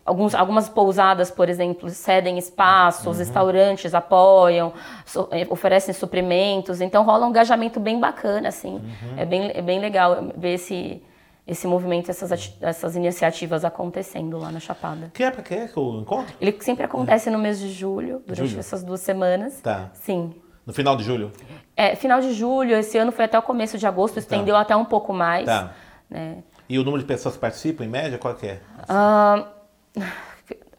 Alguns, 0.04 0.34
algumas 0.34 0.68
pousadas, 0.68 1.30
por 1.30 1.48
exemplo, 1.48 1.88
cedem 1.88 2.36
espaços, 2.36 3.06
uhum. 3.06 3.12
restaurantes 3.14 3.94
apoiam, 3.94 4.74
so, 5.06 5.26
eh, 5.30 5.46
oferecem 5.48 5.94
suprimentos, 5.94 6.82
então 6.82 7.02
rola 7.02 7.24
um 7.24 7.30
engajamento 7.30 7.80
bem 7.80 7.98
bacana, 7.98 8.50
assim. 8.50 8.74
Uhum. 8.74 9.14
É, 9.16 9.24
bem, 9.24 9.50
é 9.54 9.62
bem 9.62 9.80
legal 9.80 10.18
ver 10.36 10.52
esse 10.52 11.02
esse 11.48 11.66
movimento, 11.66 12.10
essas, 12.10 12.54
essas 12.60 12.94
iniciativas 12.94 13.64
acontecendo 13.64 14.38
lá 14.38 14.52
na 14.52 14.60
Chapada. 14.60 15.10
Que 15.14 15.24
época 15.24 15.42
que 15.42 15.54
é 15.54 15.70
o 15.74 16.00
encontro? 16.00 16.34
Ele 16.38 16.54
sempre 16.60 16.84
acontece 16.84 17.30
no 17.30 17.38
mês 17.38 17.58
de 17.58 17.72
julho, 17.72 18.22
durante 18.26 18.48
julho. 18.48 18.60
essas 18.60 18.84
duas 18.84 19.00
semanas. 19.00 19.58
Tá. 19.62 19.88
Sim. 19.94 20.34
No 20.66 20.74
final 20.74 20.94
de 20.94 21.04
julho? 21.04 21.32
É, 21.74 21.96
final 21.96 22.20
de 22.20 22.34
julho, 22.34 22.76
esse 22.76 22.98
ano 22.98 23.10
foi 23.10 23.24
até 23.24 23.38
o 23.38 23.42
começo 23.42 23.78
de 23.78 23.86
agosto, 23.86 24.16
tá. 24.16 24.20
estendeu 24.20 24.54
tá. 24.56 24.60
até 24.60 24.76
um 24.76 24.84
pouco 24.84 25.14
mais. 25.14 25.46
Tá. 25.46 25.72
Né? 26.10 26.42
E 26.68 26.78
o 26.78 26.84
número 26.84 27.02
de 27.02 27.08
pessoas 27.08 27.34
que 27.34 27.40
participam, 27.40 27.82
em 27.82 27.88
média, 27.88 28.18
qual 28.18 28.34
que 28.34 28.46
é? 28.46 28.60
Uh, 28.82 30.02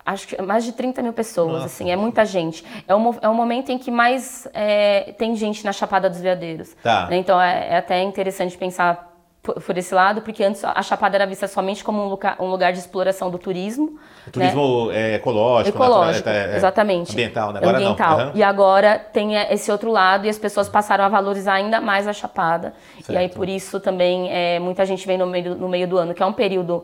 acho 0.06 0.28
que 0.28 0.40
mais 0.40 0.64
de 0.64 0.74
30 0.74 1.02
mil 1.02 1.14
pessoas, 1.14 1.54
Nossa. 1.54 1.66
assim, 1.66 1.90
é 1.90 1.96
muita 1.96 2.24
gente. 2.26 2.64
É 2.88 2.94
o, 2.94 3.16
é 3.20 3.28
o 3.28 3.34
momento 3.34 3.72
em 3.72 3.80
que 3.80 3.90
mais 3.90 4.48
é, 4.54 5.14
tem 5.18 5.36
gente 5.36 5.66
na 5.66 5.74
Chapada 5.74 6.08
dos 6.08 6.22
Veadeiros. 6.22 6.76
Tá. 6.84 7.08
Né? 7.08 7.18
Então 7.18 7.42
é, 7.42 7.70
é 7.70 7.78
até 7.78 8.04
interessante 8.04 8.56
pensar 8.56 9.09
por, 9.53 9.77
esse 9.77 9.94
lado, 9.94 10.22
porque 10.22 10.44
antes 10.44 10.63
a 10.63 10.82
Chapada 10.82 11.18
era 11.18 11.25
vista 11.25 11.48
somente 11.48 11.84
como 11.84 12.01
um 12.03 12.08
lugar, 12.08 12.36
um 12.39 12.48
lugar 12.48 12.72
de 12.72 12.79
exploração 12.79 13.29
do 13.29 13.38
turismo. 13.38 14.00
O 14.27 14.32
turismo 14.32 14.88
né? 14.88 15.12
é 15.12 15.15
ecológico, 15.15 15.77
ecológico 15.77 16.27
natural, 16.27 16.50
é, 16.50 16.53
é, 16.53 16.56
exatamente. 16.58 17.12
Ambiental, 17.12 17.53
né? 17.53 17.60
Agora 17.60 17.77
ambiental. 17.77 18.18
não. 18.18 18.25
Uhum. 18.27 18.32
E 18.36 18.44
agora 18.44 19.00
tem 19.00 19.36
esse 19.36 19.72
outro 19.72 19.91
lado 19.91 20.25
e 20.25 20.29
as 20.29 20.38
pessoas 20.38 20.70
passaram 20.70 21.03
a 21.03 21.10
valorizar 21.10 21.53
ainda 21.53 21.79
mais 21.82 22.08
a 22.08 22.13
Chapada. 22.13 22.74
Certo. 22.96 23.12
E 23.12 23.18
aí 23.18 23.29
por 23.29 23.48
isso 23.48 23.79
também 23.79 24.29
é, 24.32 24.60
muita 24.60 24.86
gente 24.86 25.06
vem 25.06 25.18
no 25.18 25.27
meio, 25.27 25.56
no 25.56 25.70
meio 25.70 25.88
do 25.88 25.98
ano, 25.98 26.13
que 26.13 26.22
é 26.22 26.25
um 26.25 26.34
período 26.34 26.84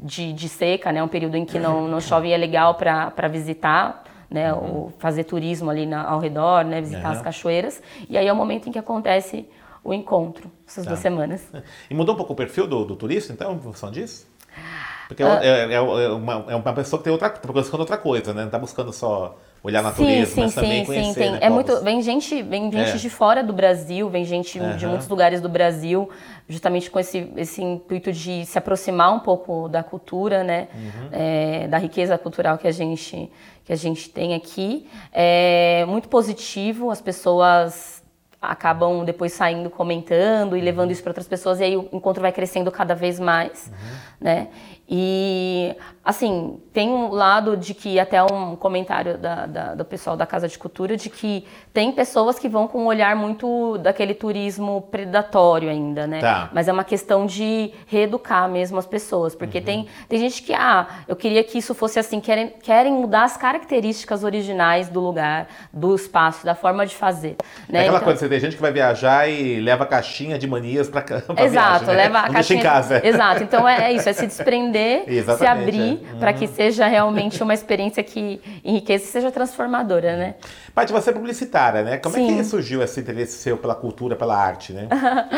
de, 0.00 0.32
de 0.32 0.48
seca, 0.48 0.92
né? 0.92 1.02
Um 1.02 1.08
período 1.08 1.36
em 1.36 1.44
que 1.44 1.58
não, 1.58 1.88
não 1.88 2.00
chove 2.00 2.28
e 2.28 2.32
é 2.32 2.36
legal 2.36 2.74
para 2.74 3.28
visitar. 3.28 4.02
Né, 4.30 4.52
uhum. 4.52 4.90
fazer 4.98 5.22
turismo 5.22 5.70
ali 5.70 5.86
na, 5.86 6.02
ao 6.02 6.18
redor, 6.18 6.64
né, 6.64 6.80
visitar 6.80 7.08
uhum. 7.08 7.12
as 7.12 7.22
cachoeiras. 7.22 7.80
E 8.08 8.18
aí 8.18 8.26
é 8.26 8.32
o 8.32 8.34
momento 8.34 8.68
em 8.68 8.72
que 8.72 8.78
acontece 8.78 9.46
o 9.84 9.92
encontro, 9.92 10.50
essas 10.66 10.84
tá. 10.84 10.90
duas 10.90 11.00
semanas. 11.00 11.42
E 11.90 11.94
mudou 11.94 12.14
um 12.14 12.18
pouco 12.18 12.32
o 12.32 12.36
perfil 12.36 12.66
do, 12.66 12.84
do 12.84 12.96
turista, 12.96 13.32
então, 13.32 13.54
em 13.54 13.60
função 13.60 13.90
disso? 13.90 14.26
Porque 15.06 15.22
é, 15.22 15.26
ah. 15.26 15.40
é, 15.44 15.74
é, 15.74 15.80
uma, 15.80 16.44
é 16.48 16.56
uma 16.56 16.72
pessoa 16.72 16.98
que 16.98 17.04
tem 17.04 17.12
outra, 17.12 17.28
tá 17.28 17.52
buscando 17.52 17.80
outra 17.80 17.98
coisa, 17.98 18.32
né? 18.32 18.40
Não 18.40 18.48
está 18.48 18.58
buscando 18.58 18.92
só 18.92 19.36
olhar 19.62 19.80
a 19.80 19.82
natureza, 19.82 20.26
sim, 20.26 20.34
sim, 20.34 20.40
mas 20.42 20.54
também 20.54 20.80
sim, 20.80 20.86
conhecer, 20.86 21.12
sim, 21.12 21.20
tem. 21.20 21.32
Né, 21.32 21.38
é 21.40 21.50
muito, 21.50 21.80
vem 21.82 22.02
gente, 22.02 22.42
vem 22.42 22.70
gente 22.70 22.90
é. 22.90 22.96
de 22.96 23.10
fora 23.10 23.42
do 23.42 23.52
Brasil, 23.52 24.08
vem 24.10 24.24
gente 24.24 24.58
uhum. 24.58 24.76
de 24.76 24.86
muitos 24.86 25.08
lugares 25.08 25.40
do 25.40 25.48
Brasil, 25.48 26.08
justamente 26.48 26.90
com 26.90 27.00
esse, 27.00 27.30
esse 27.36 27.62
intuito 27.62 28.12
de 28.12 28.44
se 28.44 28.58
aproximar 28.58 29.12
um 29.12 29.20
pouco 29.20 29.68
da 29.68 29.82
cultura, 29.82 30.42
né? 30.44 30.68
Uhum. 30.74 31.08
É, 31.12 31.68
da 31.68 31.78
riqueza 31.78 32.16
cultural 32.18 32.58
que 32.58 32.68
a 32.68 32.72
gente 32.72 33.30
que 33.64 33.72
a 33.72 33.76
gente 33.76 34.10
tem 34.10 34.34
aqui. 34.34 34.86
É 35.10 35.84
muito 35.86 36.08
positivo, 36.08 36.90
as 36.90 37.00
pessoas 37.00 38.03
acabam 38.46 39.04
depois 39.04 39.32
saindo 39.32 39.70
comentando 39.70 40.56
e 40.56 40.60
levando 40.60 40.90
isso 40.90 41.02
para 41.02 41.10
outras 41.10 41.28
pessoas 41.28 41.60
e 41.60 41.64
aí 41.64 41.76
o 41.76 41.88
encontro 41.92 42.20
vai 42.20 42.32
crescendo 42.32 42.70
cada 42.70 42.94
vez 42.94 43.18
mais, 43.20 43.70
uhum. 43.70 43.96
né? 44.20 44.48
E, 44.88 45.74
assim, 46.04 46.60
tem 46.72 46.90
um 46.90 47.08
lado 47.08 47.56
de 47.56 47.72
que, 47.72 47.98
até 47.98 48.22
um 48.22 48.54
comentário 48.56 49.16
da, 49.16 49.46
da, 49.46 49.74
do 49.74 49.84
pessoal 49.84 50.16
da 50.16 50.26
Casa 50.26 50.46
de 50.46 50.58
Cultura, 50.58 50.96
de 50.96 51.08
que 51.08 51.46
tem 51.72 51.90
pessoas 51.92 52.38
que 52.38 52.48
vão 52.48 52.68
com 52.68 52.82
um 52.82 52.86
olhar 52.86 53.16
muito 53.16 53.78
daquele 53.78 54.12
turismo 54.12 54.82
predatório 54.90 55.70
ainda, 55.70 56.06
né? 56.06 56.20
Tá. 56.20 56.50
Mas 56.52 56.68
é 56.68 56.72
uma 56.72 56.84
questão 56.84 57.24
de 57.24 57.72
reeducar 57.86 58.48
mesmo 58.50 58.78
as 58.78 58.86
pessoas, 58.86 59.34
porque 59.34 59.58
uhum. 59.58 59.64
tem, 59.64 59.88
tem 60.08 60.20
gente 60.20 60.42
que, 60.42 60.52
ah, 60.52 60.86
eu 61.08 61.16
queria 61.16 61.42
que 61.42 61.56
isso 61.56 61.74
fosse 61.74 61.98
assim, 61.98 62.20
querem, 62.20 62.52
querem 62.62 62.92
mudar 62.92 63.24
as 63.24 63.38
características 63.38 64.24
originais 64.24 64.88
do 64.88 65.00
lugar, 65.00 65.48
do 65.72 65.94
espaço, 65.94 66.44
da 66.44 66.54
forma 66.54 66.84
de 66.84 66.94
fazer. 66.94 67.36
Né? 67.66 67.78
É 67.78 67.80
aquela 67.82 67.96
então, 67.96 68.04
coisa, 68.04 68.20
você 68.20 68.28
tem 68.28 68.40
gente 68.40 68.56
que 68.56 68.62
vai 68.62 68.72
viajar 68.72 69.26
e 69.26 69.58
leva 69.58 69.86
caixinha 69.86 70.38
de 70.38 70.46
manias 70.46 70.88
para 70.90 71.02
Exato, 71.38 71.48
viagem, 71.48 71.86
né? 71.86 71.94
leva 71.94 72.18
a 72.18 72.30
caixinha. 72.30 72.60
em 72.60 72.62
casa. 72.62 73.06
Exato, 73.06 73.42
então 73.42 73.66
é, 73.66 73.90
é 73.90 73.92
isso, 73.94 74.06
é 74.06 74.12
se 74.12 74.26
desprender 74.34 75.04
Exatamente, 75.06 75.38
se 75.38 75.46
abrir 75.46 75.92
é. 75.92 75.93
Para 76.18 76.32
que 76.32 76.46
uhum. 76.46 76.54
seja 76.54 76.86
realmente 76.86 77.42
uma 77.42 77.54
experiência 77.54 78.02
que 78.02 78.40
enriqueça 78.64 79.04
e 79.04 79.08
seja 79.08 79.30
transformadora, 79.30 80.16
né? 80.16 80.34
Paty, 80.74 80.92
você 80.92 81.10
é 81.10 81.12
publicitária, 81.12 81.82
né? 81.82 81.96
Como 81.98 82.14
Sim. 82.14 82.34
é 82.34 82.36
que 82.36 82.44
surgiu 82.44 82.82
esse 82.82 83.00
interesse 83.00 83.38
seu 83.38 83.56
pela 83.56 83.74
cultura, 83.74 84.16
pela 84.16 84.36
arte, 84.36 84.72
né? 84.72 84.88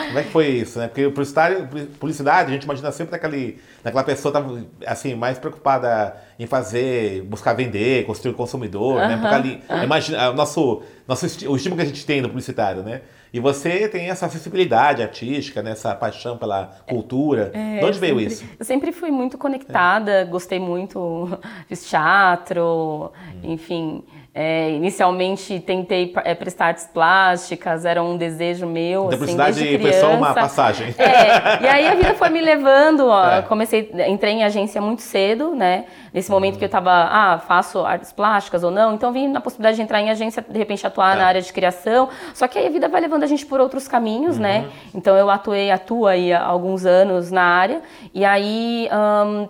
Como 0.07 0.19
é 0.19 0.23
que 0.23 0.31
foi 0.31 0.49
isso, 0.49 0.79
né? 0.79 0.89
Porque 0.89 1.09
publicidade, 1.09 2.51
a 2.51 2.55
gente 2.55 2.65
imagina 2.65 2.91
sempre 2.93 3.13
naquele, 3.13 3.61
naquela 3.85 4.05
pessoa 4.05 4.33
tá, 4.33 4.45
assim, 4.87 5.15
mais 5.15 5.39
preocupada 5.39 6.17
em 6.39 6.47
fazer, 6.47 7.23
buscar 7.23 7.55
vender, 7.55 8.05
construir 8.07 8.33
o 8.33 8.37
consumidor, 8.37 8.97
né? 8.97 9.19
Porque 9.21 9.35
ali, 9.35 9.63
imagina, 9.85 10.31
o 10.31 10.35
nosso, 10.35 10.83
nosso 11.07 11.27
o 11.27 11.57
estímulo 11.57 11.77
que 11.77 11.83
a 11.83 11.91
gente 11.91 12.05
tem 12.05 12.21
no 12.21 12.29
publicitário, 12.29 12.83
né? 12.83 13.03
E 13.37 13.41
você 13.41 13.87
tem 13.87 14.09
essa 14.09 14.25
acessibilidade 14.25 15.03
artística, 15.03 15.63
né? 15.63 15.73
essa 15.73 15.95
paixão 15.95 16.39
pela 16.39 16.71
cultura. 16.89 17.51
É, 17.53 17.81
de 17.81 17.85
onde 17.85 17.99
veio 17.99 18.15
sempre, 18.19 18.33
isso? 18.33 18.45
Eu 18.59 18.65
sempre 18.65 18.93
fui 18.93 19.11
muito 19.11 19.37
conectada, 19.37 20.11
é. 20.11 20.25
gostei 20.25 20.59
muito 20.59 21.39
de 21.69 21.77
teatro, 21.77 23.13
hum. 23.45 23.53
enfim. 23.53 24.03
É, 24.39 24.69
inicialmente 24.69 25.59
tentei 25.61 26.13
é, 26.23 26.35
prestar 26.35 26.67
artes 26.67 26.85
plásticas, 26.93 27.87
era 27.87 28.03
um 28.03 28.19
desejo 28.19 28.67
meu. 28.67 29.07
Então, 29.07 29.25
assim, 29.25 29.35
desde 29.35 29.79
foi 29.79 29.93
só 29.95 30.13
uma 30.13 30.35
passagem. 30.35 30.95
É, 30.99 31.65
e 31.65 31.67
aí 31.67 31.89
a 31.89 31.95
vida 31.95 32.13
foi 32.13 32.29
me 32.29 32.43
levando. 32.43 33.07
Ó, 33.07 33.31
é. 33.31 33.41
Comecei, 33.41 33.91
entrei 34.07 34.35
em 34.35 34.45
agência 34.45 34.79
muito 34.79 35.01
cedo, 35.01 35.55
né? 35.55 35.87
Nesse 36.13 36.31
momento 36.31 36.53
uhum. 36.53 36.59
que 36.59 36.65
eu 36.65 36.67
estava, 36.67 36.91
ah, 36.91 37.39
faço 37.39 37.79
artes 37.81 38.13
plásticas 38.13 38.63
ou 38.63 38.71
não. 38.71 38.93
Então 38.93 39.11
vim 39.11 39.27
na 39.27 39.41
possibilidade 39.41 39.77
de 39.79 39.83
entrar 39.83 40.03
em 40.03 40.11
agência, 40.11 40.45
de 40.47 40.59
repente 40.59 40.87
atuar 40.87 41.17
é. 41.17 41.19
na 41.19 41.27
área 41.27 41.41
de 41.41 41.51
criação. 41.51 42.11
Só 42.35 42.47
que 42.47 42.59
aí 42.59 42.67
a 42.67 42.71
vida 42.71 42.91
vai 42.91 43.01
levando 43.01 43.23
a 43.23 43.27
gente 43.27 43.47
por 43.47 43.59
outros 43.59 43.89
caminhos, 43.89 44.37
né? 44.37 44.59
uhum. 44.59 44.65
né? 44.65 44.71
Então 44.95 45.17
eu 45.17 45.31
atuei, 45.31 45.71
atuo 45.71 46.07
aí 46.07 46.31
há 46.31 46.45
alguns 46.45 46.85
anos 46.85 47.31
na 47.31 47.43
área. 47.43 47.81
E 48.13 48.23
aí. 48.23 48.87
Um, 48.93 49.49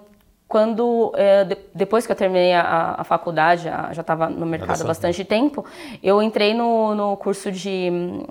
quando 0.48 1.12
é, 1.16 1.44
de, 1.44 1.56
depois 1.74 2.06
que 2.06 2.12
eu 2.12 2.16
terminei 2.16 2.52
a, 2.52 2.96
a 2.98 3.04
faculdade, 3.04 3.64
já 3.64 4.00
estava 4.00 4.28
no 4.28 4.46
mercado 4.46 4.80
há 4.82 4.84
bastante 4.84 5.24
tempo, 5.24 5.64
eu 6.02 6.22
entrei 6.22 6.54
no, 6.54 6.94
no 6.94 7.16
curso 7.16 7.50
de 7.50 7.88
hum, 7.90 8.26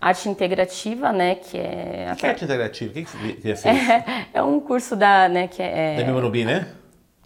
arte 0.00 0.28
integrativa, 0.28 1.12
né, 1.12 1.34
que 1.36 1.58
é... 1.58 2.10
O 2.12 2.16
que 2.16 2.26
é 2.26 2.28
arte 2.28 2.44
integrativa? 2.44 2.90
O 2.90 2.94
que, 2.94 3.04
que 3.04 3.48
é, 3.48 3.52
é, 3.52 4.26
é 4.34 4.42
um 4.42 4.60
curso 4.60 4.94
da, 4.94 5.28
né, 5.28 5.48
que 5.48 5.62
é... 5.62 6.02
Da 6.04 6.12
Morumbi, 6.12 6.44
né? 6.44 6.68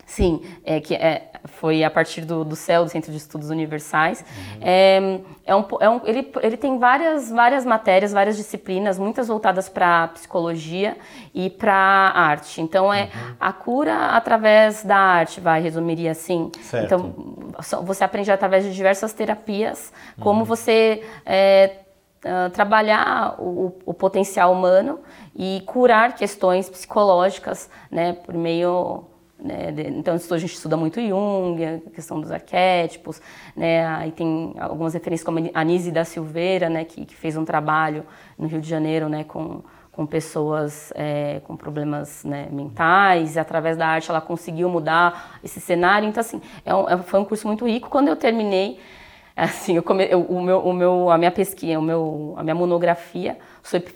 Sim, 0.07 0.41
é, 0.65 0.81
que 0.81 0.95
é, 0.95 1.33
foi 1.47 1.83
a 1.83 1.91
partir 1.91 2.21
do, 2.21 2.45
do 2.45 2.55
CEL, 2.55 2.85
do 2.85 2.91
Centro 2.91 3.11
de 3.11 3.19
Estudos 3.19 3.51
Universais. 3.51 4.21
Uhum. 4.21 4.61
É, 4.63 5.21
é 5.45 5.55
um, 5.57 5.65
é 5.81 5.91
um, 5.91 6.01
ele, 6.05 6.33
ele 6.43 6.57
tem 6.57 6.79
várias, 6.79 7.29
várias 7.29 7.65
matérias, 7.65 8.13
várias 8.13 8.37
disciplinas, 8.37 9.01
muitas 9.01 9.27
voltadas 9.27 9.69
para 9.69 10.09
psicologia 10.09 10.97
e 11.35 11.51
para 11.51 11.75
arte. 11.75 12.63
Então, 12.63 12.95
é 12.95 13.03
uhum. 13.03 13.35
a 13.41 13.53
cura 13.53 13.97
através 14.11 14.85
da 14.85 14.97
arte, 14.97 15.41
vai, 15.41 15.61
resumiria 15.61 16.13
assim. 16.13 16.53
Certo. 16.63 16.85
Então, 16.85 17.83
você 17.83 18.05
aprende 18.05 18.31
através 18.31 18.65
de 18.65 18.73
diversas 18.73 19.13
terapias, 19.13 19.93
como 20.21 20.41
uhum. 20.41 20.47
você... 20.47 21.03
É, 21.27 21.81
Uh, 22.25 22.51
trabalhar 22.51 23.37
o, 23.39 23.77
o, 23.85 23.95
potencial 23.95 24.51
humano 24.51 24.99
e 25.37 25.63
curar 25.65 26.17
questões 26.17 26.69
psicológicas, 26.69 27.71
né, 27.89 28.15
por 28.15 28.35
meio 28.35 29.05
né? 29.39 29.75
Então, 29.89 30.15
a 30.15 30.39
gente 30.39 30.55
estuda 30.55 30.77
muito 30.77 31.01
Jung, 31.01 31.63
a 31.63 31.91
questão 31.91 32.21
dos 32.21 32.31
arquétipos, 32.31 33.21
né? 33.55 33.87
aí 33.87 34.11
tem 34.11 34.55
algumas 34.59 34.95
referências 34.95 35.25
como 35.25 35.39
a 35.53 35.61
Anise 35.61 35.91
da 35.91 36.05
Silveira, 36.05 36.71
né? 36.71 36.85
que, 36.85 37.05
que 37.05 37.15
fez 37.15 37.37
um 37.37 37.45
trabalho 37.45 38.05
no 38.39 38.47
Rio 38.47 38.61
de 38.61 38.69
Janeiro 38.69 39.09
né? 39.09 39.25
com, 39.25 39.63
com 39.93 40.07
pessoas 40.07 40.91
é, 40.95 41.41
com 41.45 41.55
problemas 41.55 42.25
né? 42.25 42.49
mentais, 42.51 43.37
e 43.37 43.39
através 43.39 43.77
da 43.77 43.87
arte 43.87 44.11
ela 44.11 44.23
conseguiu 44.23 44.71
mudar 44.71 45.39
esse 45.45 45.61
cenário. 45.61 46.09
Então, 46.09 46.23
assim, 46.23 46.41
é 46.65 46.75
um, 46.75 46.89
é, 46.89 46.97
foi 46.99 47.21
um 47.21 47.25
curso 47.25 47.47
muito 47.47 47.67
rico. 47.67 47.91
Quando 47.91 48.09
eu 48.09 48.17
terminei, 48.17 48.81
assim, 49.37 49.77
eu 49.77 49.83
come, 49.83 50.07
eu, 50.11 50.23
o 50.23 50.43
meu, 50.43 50.61
o 50.61 50.73
meu, 50.73 51.11
a 51.11 51.19
minha 51.19 51.31
pesquisa, 51.31 51.79
o 51.79 51.83
meu, 51.83 52.35
a 52.39 52.43
minha 52.43 52.55
monografia 52.55 53.37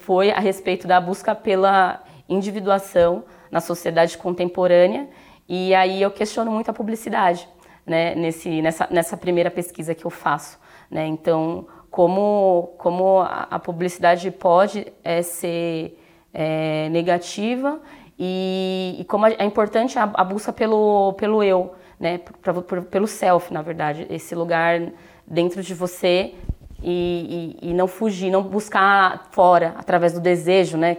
foi 0.01 0.31
a 0.31 0.39
respeito 0.39 0.87
da 0.87 1.01
busca 1.01 1.35
pela 1.35 2.03
individuação 2.29 3.25
na 3.51 3.61
sociedade 3.61 4.19
contemporânea 4.19 5.09
e 5.53 5.75
aí 5.75 6.01
eu 6.01 6.13
questiono 6.13 6.49
muito 6.49 6.71
a 6.71 6.73
publicidade, 6.73 7.49
né, 7.85 8.15
nesse, 8.15 8.63
nessa, 8.63 8.87
nessa 8.89 9.17
primeira 9.17 9.51
pesquisa 9.51 9.97
que 9.97 10.05
eu 10.05 10.11
faço. 10.11 10.57
Né? 10.89 11.09
Então, 11.09 11.67
como, 11.91 12.73
como 12.79 13.19
a, 13.19 13.59
publicidade 13.59 14.31
pode 14.31 14.87
é, 15.03 15.23
ser 15.23 15.99
é, 16.33 16.89
negativa 16.91 17.81
e, 18.17 18.99
e, 19.01 19.05
como 19.07 19.27
é 19.27 19.45
importante 19.45 19.99
a, 19.99 20.05
a, 20.15 20.23
busca 20.23 20.53
pelo, 20.53 21.15
pelo 21.15 21.43
eu, 21.43 21.75
né, 21.99 22.19
pra, 22.19 22.55
pra, 22.55 22.83
pelo 22.83 23.09
self, 23.09 23.53
na 23.53 23.61
verdade, 23.61 24.07
esse 24.09 24.37
lugar 24.37 24.81
dentro 25.27 25.65
de 25.65 25.75
você 25.75 26.33
e, 26.81 27.59
e, 27.61 27.71
e 27.71 27.75
não 27.75 27.89
fugir, 27.89 28.31
não 28.31 28.41
buscar 28.41 29.27
fora 29.33 29.75
através 29.77 30.13
do 30.13 30.21
desejo, 30.21 30.79
né, 30.79 30.97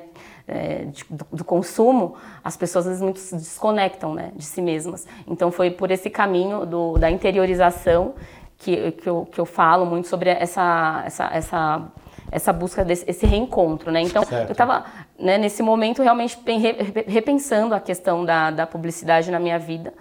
é, 0.51 0.85
de, 0.85 1.05
do, 1.09 1.25
do, 1.31 1.45
consumo, 1.45 2.15
as 2.43 2.57
pessoas 2.57 2.85
às 2.85 2.89
vezes 2.89 3.01
muito 3.01 3.19
se 3.19 3.35
desconectam 3.35 4.13
né, 4.13 4.31
de 4.35 4.43
si 4.43 4.61
mesmas. 4.61 5.07
Então 5.25 5.49
foi 5.51 5.71
por 5.71 5.89
esse 5.89 6.09
caminho 6.09 6.65
do, 6.65 6.97
da 6.97 7.09
interiorização 7.09 8.13
que, 8.57 8.91
que, 8.91 9.09
eu, 9.09 9.25
que 9.31 9.39
eu 9.39 9.45
falo 9.45 9.85
muito 9.85 10.07
sobre 10.07 10.29
essa, 10.29 11.03
essa, 11.05 11.29
essa, 11.33 11.81
essa 12.29 12.53
busca 12.53 12.83
desse 12.83 13.09
esse 13.09 13.25
reencontro. 13.25 13.91
Né? 13.91 14.01
Então 14.01 14.23
certo. 14.23 14.49
eu 14.49 14.51
estava 14.51 14.83
né, 15.17 15.37
nesse 15.37 15.63
momento 15.63 16.03
realmente 16.03 16.37
repensando 17.07 17.73
a 17.73 17.79
questão 17.79 18.25
da, 18.25 18.51
da 18.51 18.67
publicidade 18.67 19.31
na 19.31 19.39
minha 19.39 19.57
vida 19.57 19.93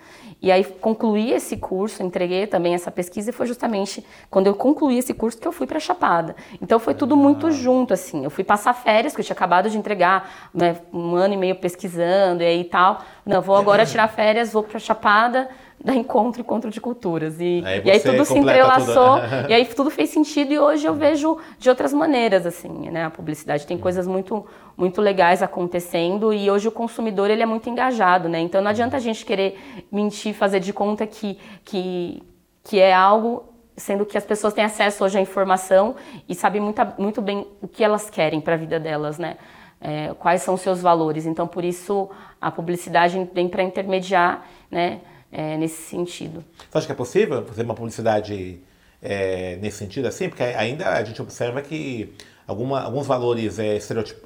e 0.43 0.51
aí 0.51 0.65
concluí 0.65 1.33
esse 1.33 1.57
curso, 1.57 2.03
entreguei 2.03 2.47
também 2.47 2.75
essa 2.75 2.91
pesquisa 2.91 3.31
e 3.31 3.33
foi 3.33 3.47
justamente 3.47 4.05
quando 4.31 4.47
eu 4.47 4.55
concluí 4.55 4.99
esse 4.99 5.13
curso 5.13 5.39
que 5.39 5.47
eu 5.47 5.53
fui 5.53 5.67
para 5.67 5.79
Chapada. 5.79 6.35
Então 6.63 6.79
foi 6.79 6.95
tudo 6.95 7.17
muito 7.17 7.51
junto 7.51 7.93
assim. 7.93 8.25
Eu 8.25 8.31
fui 8.31 8.43
passar 8.43 8.73
férias 8.73 9.15
que 9.15 9.21
eu 9.21 9.25
tinha 9.25 9.35
acabado 9.35 9.69
de 9.69 9.77
entregar, 9.77 10.51
né, 10.55 10.77
um 10.93 11.15
ano 11.15 11.35
e 11.35 11.37
meio 11.37 11.57
pesquisando 11.57 12.43
e 12.43 12.47
aí 12.47 12.65
tal. 12.65 13.03
Não, 13.27 13.43
vou 13.43 13.57
agora 13.57 13.85
tirar 13.87 14.09
férias, 14.09 14.53
vou 14.53 14.63
para 14.63 14.79
Chapada 14.79 15.49
da 15.83 15.95
encontro 15.95 16.43
encontro 16.43 16.71
de 16.71 16.81
culturas. 16.81 17.41
E 17.41 17.63
aí, 17.65 17.83
e 17.85 17.91
aí 17.91 18.01
tudo 18.01 18.25
se 18.25 18.39
entrelaçou 18.39 19.19
e 19.49 19.55
aí 19.55 19.65
tudo 19.65 19.91
fez 19.91 20.11
sentido 20.11 20.53
e 20.53 20.59
hoje 20.59 20.87
eu 20.87 20.95
vejo 20.95 21.39
de 21.59 21.71
outras 21.71 21.93
maneiras 21.93 22.45
assim 22.45 22.91
né 22.91 23.07
a 23.07 23.11
publicidade. 23.11 23.67
Tem 23.67 23.79
coisas 23.79 24.07
muito 24.07 24.47
muito 24.77 25.01
legais 25.01 25.43
acontecendo 25.43 26.33
e 26.33 26.51
hoje 26.51 26.69
o 26.69 26.73
consumidor 26.73 27.31
ele 27.31 27.43
é 27.43 27.47
muito 27.47 27.69
engajado 27.71 28.29
né? 28.29 28.41
Então 28.41 28.61
não 28.61 28.71
adianta 28.71 28.99
a 28.99 29.01
gente 29.01 29.25
querer 29.25 29.59
mentir 29.91 30.35
fazer 30.35 30.61
de 30.61 30.73
conta 30.73 31.07
que 31.07 31.39
que 31.65 32.23
que 32.63 32.79
é 32.79 32.93
algo 32.93 33.45
sendo 33.75 34.05
que 34.05 34.19
as 34.19 34.25
pessoas 34.25 34.53
têm 34.53 34.65
acesso 34.65 35.03
hoje 35.03 35.17
à 35.17 35.21
informação 35.23 35.97
e 36.29 36.35
sabem 36.35 36.61
muito, 36.61 36.83
muito 36.99 37.23
bem 37.23 37.47
o 37.63 37.67
que 37.67 37.83
elas 37.83 38.11
querem 38.11 38.39
para 38.39 38.53
a 38.53 38.59
vida 38.59 38.79
delas 38.79 39.19
né? 39.19 39.39
É, 39.83 40.13
quais 40.19 40.43
são 40.43 40.53
os 40.53 40.61
seus 40.61 40.83
valores. 40.83 41.25
Então 41.25 41.47
por 41.47 41.65
isso 41.65 42.11
a 42.39 42.51
publicidade 42.51 43.27
vem 43.33 43.49
para 43.49 43.63
intermediar 43.63 44.47
né 44.71 45.01
é, 45.33 45.57
nesse 45.57 45.83
sentido. 45.83 46.45
Você 46.71 46.79
acha 46.79 46.87
que 46.87 46.93
é 46.93 46.97
possível 46.97 47.45
fazer 47.45 47.63
uma 47.63 47.75
publicidade 47.75 48.61
é, 49.03 49.57
nesse 49.57 49.79
sentido 49.79 50.07
assim? 50.07 50.29
Porque 50.29 50.43
ainda 50.43 50.89
a 50.89 51.05
gente 51.05 51.21
observa 51.21 51.63
que 51.63 52.13
alguma, 52.47 52.83
alguns 52.83 53.07
valores, 53.07 53.59
é, 53.59 53.77
estereotip, 53.77 54.19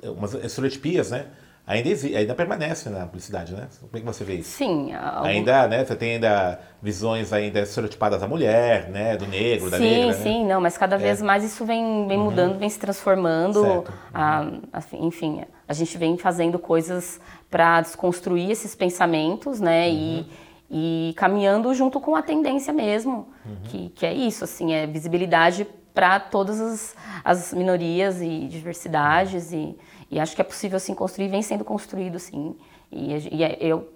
estereotipias, 0.43 1.11
né? 1.11 1.27
Ainda, 1.67 1.89
ainda 2.19 2.35
permanecem 2.35 2.93
na 2.93 3.07
publicidade, 3.07 3.55
né? 3.55 3.69
Como 3.81 3.91
é 3.95 4.01
que 4.01 4.05
você 4.05 4.23
vê 4.23 4.35
isso? 4.35 4.51
Sim. 4.51 4.93
Algum... 4.93 5.27
Ainda, 5.27 5.67
né? 5.67 5.83
Você 5.83 5.97
tem 5.97 6.15
ainda 6.17 6.61
visões 6.83 7.33
ainda 7.33 7.61
estereotipadas 7.61 8.21
da 8.21 8.29
mulher, 8.29 8.91
né? 8.91 9.17
Do 9.17 9.27
negro, 9.27 9.71
da 9.71 9.79
sim, 9.79 9.83
negra, 9.83 10.13
Sim, 10.13 10.23
sim, 10.23 10.43
né? 10.43 10.53
não, 10.53 10.61
mas 10.61 10.77
cada 10.77 10.99
vez 10.99 11.23
é. 11.23 11.25
mais 11.25 11.43
isso 11.43 11.65
vem, 11.65 12.07
vem 12.07 12.19
uhum. 12.19 12.25
mudando, 12.25 12.59
vem 12.59 12.69
se 12.69 12.79
transformando. 12.79 13.63
Uhum. 13.63 13.85
A, 14.13 14.47
enfim, 14.93 15.43
a 15.67 15.73
gente 15.73 15.97
vem 15.97 16.19
fazendo 16.19 16.59
coisas 16.59 17.19
para 17.51 17.81
desconstruir 17.81 18.51
esses 18.51 18.75
pensamentos, 18.75 19.59
né? 19.59 19.89
Uhum. 19.89 19.95
E 19.95 20.27
e 20.71 21.15
caminhando 21.17 21.73
junto 21.75 22.01
com 22.01 22.17
a 22.17 22.23
tendência 22.23 22.73
mesmo, 22.73 23.29
uhum. 23.45 23.57
que, 23.65 23.89
que 23.91 24.07
é 24.07 24.13
isso, 24.13 24.45
assim, 24.45 24.73
é 24.73 24.87
visibilidade 24.87 25.67
para 25.93 26.19
todas 26.19 26.61
as, 26.61 26.97
as, 27.25 27.55
minorias 27.55 28.21
e 28.21 28.49
diversidades 28.49 29.53
e, 29.53 29.77
e, 30.11 30.19
acho 30.19 30.35
que 30.35 30.41
é 30.41 30.45
possível 30.45 30.77
assim 30.77 30.93
construir, 30.93 31.29
vem 31.29 31.43
sendo 31.43 31.65
construído 31.65 32.19
sim. 32.19 32.57
E, 32.91 33.37
e 33.37 33.45
é, 33.45 33.57
eu 33.61 33.89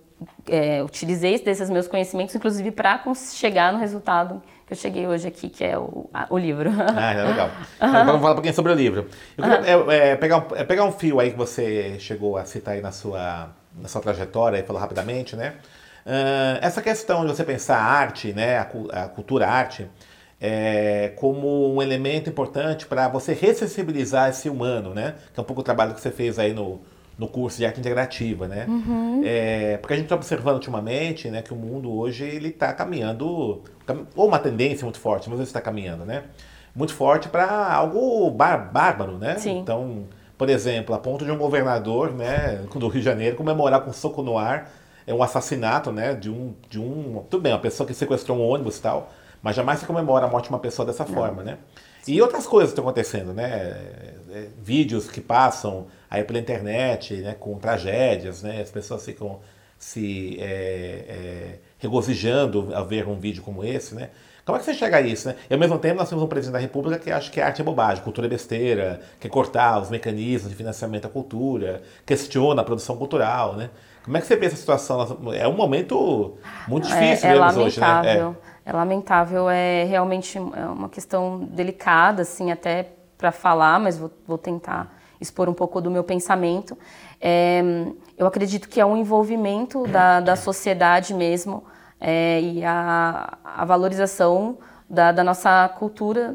é, 0.47 0.83
utilizei 0.83 1.39
desses 1.41 1.69
meus 1.69 1.89
conhecimentos, 1.89 2.35
inclusive 2.35 2.71
para 2.71 3.03
chegar 3.33 3.73
no 3.73 3.79
resultado 3.79 4.41
que 4.67 4.75
eu 4.75 4.77
cheguei 4.77 5.07
hoje 5.07 5.27
aqui, 5.27 5.49
que 5.49 5.65
é 5.65 5.79
o, 5.79 6.09
a, 6.13 6.27
o 6.31 6.39
livro. 6.39 6.71
Ah, 6.95 7.13
é 7.13 7.25
legal. 7.25 7.51
Uhum. 7.81 7.93
Vamos 7.93 8.21
falar 8.21 8.33
um 8.33 8.35
pouquinho 8.35 8.55
sobre 8.55 8.73
o 8.73 8.75
livro. 8.75 9.09
Eu 9.37 9.45
queria 9.45 9.79
uhum. 9.79 9.91
é, 9.91 10.17
pegar, 10.17 10.39
um, 10.39 10.57
é, 10.57 10.65
pegar 10.65 10.85
um 10.85 10.93
fio 10.93 11.21
aí 11.21 11.31
que 11.31 11.37
você 11.37 11.97
chegou 12.01 12.37
a 12.37 12.45
citar 12.45 12.75
aí 12.75 12.81
na 12.81 12.93
sua, 12.93 13.51
na 13.77 13.89
sua 13.89 14.01
trajetória, 14.01 14.59
e 14.59 14.63
falou 14.63 14.81
rapidamente, 14.81 15.37
né? 15.37 15.55
Uh, 16.09 16.57
essa 16.63 16.81
questão 16.81 17.27
de 17.27 17.37
você 17.37 17.45
pensar 17.45 17.77
a 17.77 17.85
arte, 17.85 18.33
né, 18.33 18.57
a, 18.57 18.63
a 19.05 19.09
cultura 19.09 19.47
a 19.47 19.51
arte, 19.51 19.87
é, 20.41 21.13
como 21.17 21.75
um 21.75 21.83
elemento 21.83 22.31
importante 22.31 22.87
para 22.87 23.09
você 23.09 23.35
ressensibilizar 23.35 24.31
esse 24.31 24.49
humano, 24.49 24.95
né? 24.95 25.17
Que 25.35 25.39
é 25.39 25.43
um 25.43 25.45
pouco 25.45 25.61
o 25.61 25.65
trabalho 25.65 25.95
que 25.95 26.01
você 26.01 26.11
fez 26.11 26.39
aí 26.39 26.55
no, 26.55 26.81
no 27.19 27.27
curso 27.27 27.59
de 27.59 27.67
arte 27.67 27.81
integrativa, 27.81 28.47
né? 28.47 28.65
Uhum. 28.69 29.23
É, 29.25 29.77
porque 29.79 29.95
a 29.95 29.97
gente 29.97 30.07
está 30.07 30.15
observando 30.15 30.55
ultimamente, 30.55 31.29
né, 31.29 31.43
que 31.43 31.53
o 31.53 31.57
mundo 31.57 31.93
hoje 31.93 32.25
ele 32.25 32.49
está 32.49 32.73
caminhando, 32.73 33.63
ou 34.15 34.29
uma 34.29 34.39
tendência 34.39 34.85
muito 34.85 35.01
forte, 35.01 35.29
mas 35.29 35.41
ele 35.41 35.49
está 35.49 35.61
caminhando, 35.61 36.05
né? 36.05 36.23
Muito 36.75 36.95
forte 36.95 37.29
para 37.29 37.73
algo 37.73 38.31
bar 38.31 38.73
bárbaro, 38.73 39.19
né? 39.19 39.37
Sim. 39.39 39.59
Então, 39.59 40.05
por 40.39 40.49
exemplo, 40.49 40.95
a 40.95 40.99
ponto 40.99 41.25
de 41.25 41.33
um 41.33 41.37
governador, 41.37 42.13
né, 42.13 42.65
do 42.73 42.87
Rio 42.87 43.01
de 43.01 43.03
Janeiro 43.03 43.37
comemorar 43.37 43.81
com 43.81 43.93
soco 43.93 44.23
no 44.23 44.39
ar 44.39 44.71
é 45.09 45.15
um 45.15 45.23
assassinato, 45.23 45.91
né? 45.91 46.15
De 46.15 46.31
um, 46.31 46.55
de 46.69 46.79
um. 46.79 47.25
Tudo 47.31 47.41
bem, 47.41 47.53
uma 47.53 47.59
pessoa 47.59 47.87
que 47.87 47.95
sequestrou 47.95 48.37
um 48.37 48.47
ônibus 48.47 48.77
e 48.77 48.83
tal, 48.83 49.11
mas 49.43 49.57
jamais 49.57 49.81
se 49.81 49.87
comemora 49.87 50.27
a 50.27 50.29
morte 50.29 50.45
de 50.45 50.51
uma 50.51 50.59
pessoa 50.59 50.85
dessa 50.85 51.05
forma, 51.07 51.43
né? 51.43 51.57
E 52.07 52.21
outras 52.21 52.47
coisas 52.47 52.71
estão 52.71 52.85
acontecendo, 52.85 53.33
né? 53.33 53.51
É, 53.51 54.15
é, 54.31 54.49
vídeos 54.63 55.11
que 55.11 55.21
passam 55.21 55.87
aí 56.11 56.23
pela 56.25 56.39
internet, 56.39 57.15
né? 57.15 57.35
Com 57.35 57.59
tragédias, 57.59 58.43
né? 58.43 58.61
As 58.61 58.71
pessoas 58.71 59.03
ficam 59.03 59.41
se 59.79 60.37
é, 60.41 61.05
é, 61.09 61.59
regozijando 61.79 62.69
ao 62.75 62.87
ver 62.87 63.09
um 63.09 63.19
vídeo 63.19 63.43
como 63.43 63.65
esse, 63.65 63.95
né? 63.95 64.11
Como 64.45 64.57
é 64.57 64.61
que 64.61 64.67
você 64.67 64.75
chega 64.75 64.99
a 64.99 65.01
isso, 65.01 65.29
né? 65.29 65.37
E 65.49 65.55
ao 65.55 65.61
mesmo 65.61 65.79
tempo 65.79 65.97
nós 65.97 66.09
temos 66.09 66.23
um 66.23 66.27
presidente 66.27 66.55
da 66.55 66.59
República 66.59 66.99
que 66.99 67.11
acha 67.11 67.31
que 67.31 67.41
arte 67.41 67.63
é 67.63 67.65
bobagem, 67.65 68.03
cultura 68.03 68.27
é 68.27 68.31
besteira, 68.31 69.01
quer 69.21 69.29
cortar 69.29 69.81
os 69.81 69.91
mecanismos 69.91 70.51
de 70.51 70.57
financiamento 70.57 71.05
da 71.05 71.09
cultura, 71.09 71.83
questiona 72.05 72.61
a 72.61 72.65
produção 72.65 72.97
cultural, 72.97 73.57
né? 73.57 73.71
Como 74.09 74.17
é 74.17 74.23
que 74.23 74.27
você 74.27 74.37
vê 74.37 74.47
essa 74.47 74.57
situação? 74.57 75.19
É 75.35 75.47
um 75.47 75.53
momento 75.53 76.39
muito 76.67 76.89
é, 76.89 76.91
difícil 76.91 77.29
é, 77.29 77.37
é 77.37 77.53
hoje, 77.59 77.79
né? 77.79 78.17
É. 78.17 78.71
é 78.71 78.73
lamentável, 78.73 79.51
é 79.51 79.85
realmente 79.85 80.39
uma 80.39 80.89
questão 80.89 81.41
delicada, 81.41 82.23
assim, 82.23 82.51
até 82.51 82.89
para 83.19 83.31
falar, 83.31 83.79
mas 83.79 83.99
vou, 83.99 84.11
vou, 84.27 84.39
tentar 84.39 84.99
expor 85.21 85.47
um 85.47 85.53
pouco 85.53 85.79
do 85.79 85.91
meu 85.91 86.03
pensamento. 86.03 86.75
É, 87.21 87.63
eu 88.17 88.27
acredito 88.27 88.67
que 88.67 88.81
é 88.81 88.87
um 88.87 88.97
envolvimento 88.97 89.87
da, 89.87 90.21
da 90.21 90.37
sociedade 90.37 91.13
mesmo 91.13 91.65
é, 92.01 92.41
e 92.41 92.65
a, 92.65 93.37
a 93.45 93.65
valorização 93.67 94.57
da, 94.89 95.13
da 95.13 95.23
nossa 95.23 95.69
cultura 95.79 96.35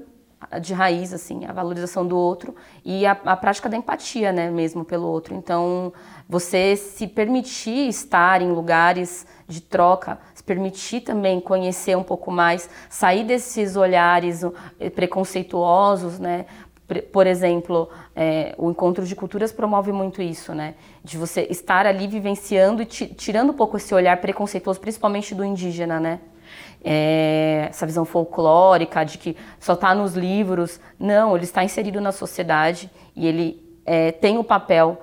de 0.61 0.73
raiz, 0.73 1.13
assim, 1.13 1.45
a 1.45 1.51
valorização 1.51 2.05
do 2.05 2.17
outro 2.17 2.55
e 2.83 3.05
a, 3.05 3.11
a, 3.11 3.35
prática 3.35 3.69
da 3.69 3.77
empatia, 3.77 4.31
né, 4.31 4.49
mesmo 4.49 4.83
pelo 4.85 5.07
outro. 5.07 5.33
Então, 5.33 5.93
você 6.27 6.75
se 6.75 7.07
permitir 7.07 7.87
estar 7.87 8.41
em 8.41 8.51
lugares 8.51 9.25
de 9.47 9.61
troca, 9.61 10.17
se 10.33 10.43
permitir 10.43 11.01
também 11.01 11.39
conhecer 11.39 11.97
um 11.97 12.03
pouco 12.03 12.31
mais, 12.31 12.69
sair 12.89 13.23
desses 13.23 13.75
olhares 13.75 14.43
eh, 14.79 14.89
preconceituosos, 14.89 16.19
né? 16.19 16.45
Por 17.11 17.25
exemplo, 17.25 17.89
é, 18.15 18.53
o 18.57 18.69
encontro 18.69 19.05
de 19.05 19.15
culturas 19.15 19.51
promove 19.51 19.91
muito 19.91 20.21
isso, 20.21 20.53
né? 20.53 20.75
De 21.03 21.17
você 21.17 21.47
estar 21.49 21.85
ali 21.85 22.07
vivenciando 22.07 22.81
e 22.81 22.85
tirando 22.85 23.51
um 23.51 23.53
pouco 23.53 23.77
esse 23.77 23.93
olhar 23.93 24.19
preconceituoso, 24.19 24.79
principalmente 24.79 25.33
do 25.33 25.45
indígena, 25.45 25.99
né? 25.99 26.19
É, 26.83 27.67
essa 27.69 27.85
visão 27.85 28.03
folclórica 28.03 29.05
de 29.05 29.17
que 29.17 29.37
só 29.59 29.73
está 29.73 29.95
nos 29.95 30.15
livros. 30.15 30.79
Não, 30.99 31.35
ele 31.35 31.45
está 31.45 31.63
inserido 31.63 32.01
na 32.01 32.11
sociedade 32.11 32.89
e 33.15 33.25
ele 33.25 33.63
é, 33.85 34.11
tem 34.11 34.37
o 34.37 34.43
papel 34.43 35.01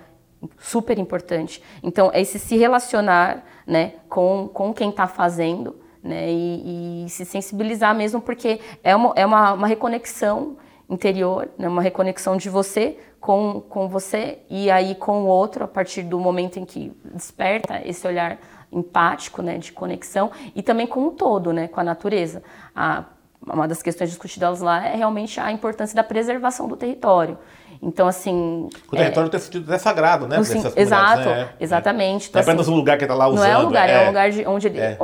super 0.58 0.98
importante. 0.98 1.62
Então, 1.82 2.10
é 2.12 2.20
esse 2.20 2.38
se 2.38 2.56
relacionar 2.56 3.44
né, 3.66 3.94
com, 4.08 4.48
com 4.52 4.72
quem 4.72 4.90
está 4.90 5.06
fazendo 5.06 5.76
né, 6.02 6.30
e, 6.30 7.04
e, 7.04 7.08
se 7.08 7.24
sensibilizar 7.24 7.94
mesmo, 7.94 8.20
porque 8.20 8.60
é 8.82 8.96
uma, 8.96 9.12
é 9.16 9.26
uma, 9.26 9.52
uma 9.52 9.66
reconexão 9.66 10.56
interior, 10.88 11.48
né, 11.58 11.68
uma 11.68 11.82
reconexão 11.82 12.36
de 12.36 12.48
você 12.48 12.98
com, 13.20 13.60
com 13.68 13.88
você 13.88 14.38
e 14.48 14.70
aí 14.70 14.94
com 14.94 15.22
o 15.22 15.26
outro, 15.26 15.64
a 15.64 15.68
partir 15.68 16.02
do 16.02 16.18
momento 16.18 16.58
em 16.58 16.64
que 16.64 16.92
desperta 17.14 17.80
esse 17.84 18.06
olhar 18.06 18.38
empático, 18.72 19.42
né, 19.42 19.58
de 19.58 19.72
conexão, 19.72 20.30
e 20.54 20.62
também 20.62 20.86
com 20.86 21.06
o 21.06 21.10
todo, 21.10 21.52
né, 21.52 21.68
com 21.68 21.80
a 21.80 21.84
natureza. 21.84 22.42
A, 22.74 23.04
uma 23.46 23.66
das 23.66 23.82
questões 23.82 24.10
discutidas 24.10 24.60
lá 24.60 24.86
é 24.86 24.96
realmente 24.96 25.40
a 25.40 25.50
importância 25.50 25.96
da 25.96 26.04
preservação 26.04 26.68
do 26.68 26.76
território. 26.76 27.38
Então, 27.82 28.06
assim. 28.06 28.68
O 28.88 28.96
território 28.96 29.28
é, 29.28 29.30
tem 29.30 29.40
sentido 29.40 29.64
até 29.68 29.78
sagrado, 29.78 30.28
né? 30.28 30.42
Sim, 30.44 30.62
exato, 30.76 31.28
né? 31.28 31.48
exatamente. 31.58 32.28
Então, 32.28 32.40
é 32.40 32.42
apenas 32.42 32.66
assim, 32.66 32.72
um 32.72 32.76
lugar 32.76 32.98
que 32.98 33.04
está 33.04 33.14
lá 33.14 33.26
usando. 33.28 33.38
Não 33.38 33.46
é 33.46 33.58
um 33.58 33.62
lugar, 33.62 33.88
é, 33.88 33.92
é 33.92 34.04
um 34.04 34.06
lugar 34.08 34.30
de, 34.30 34.46
onde, 34.46 34.68
é. 34.68 34.98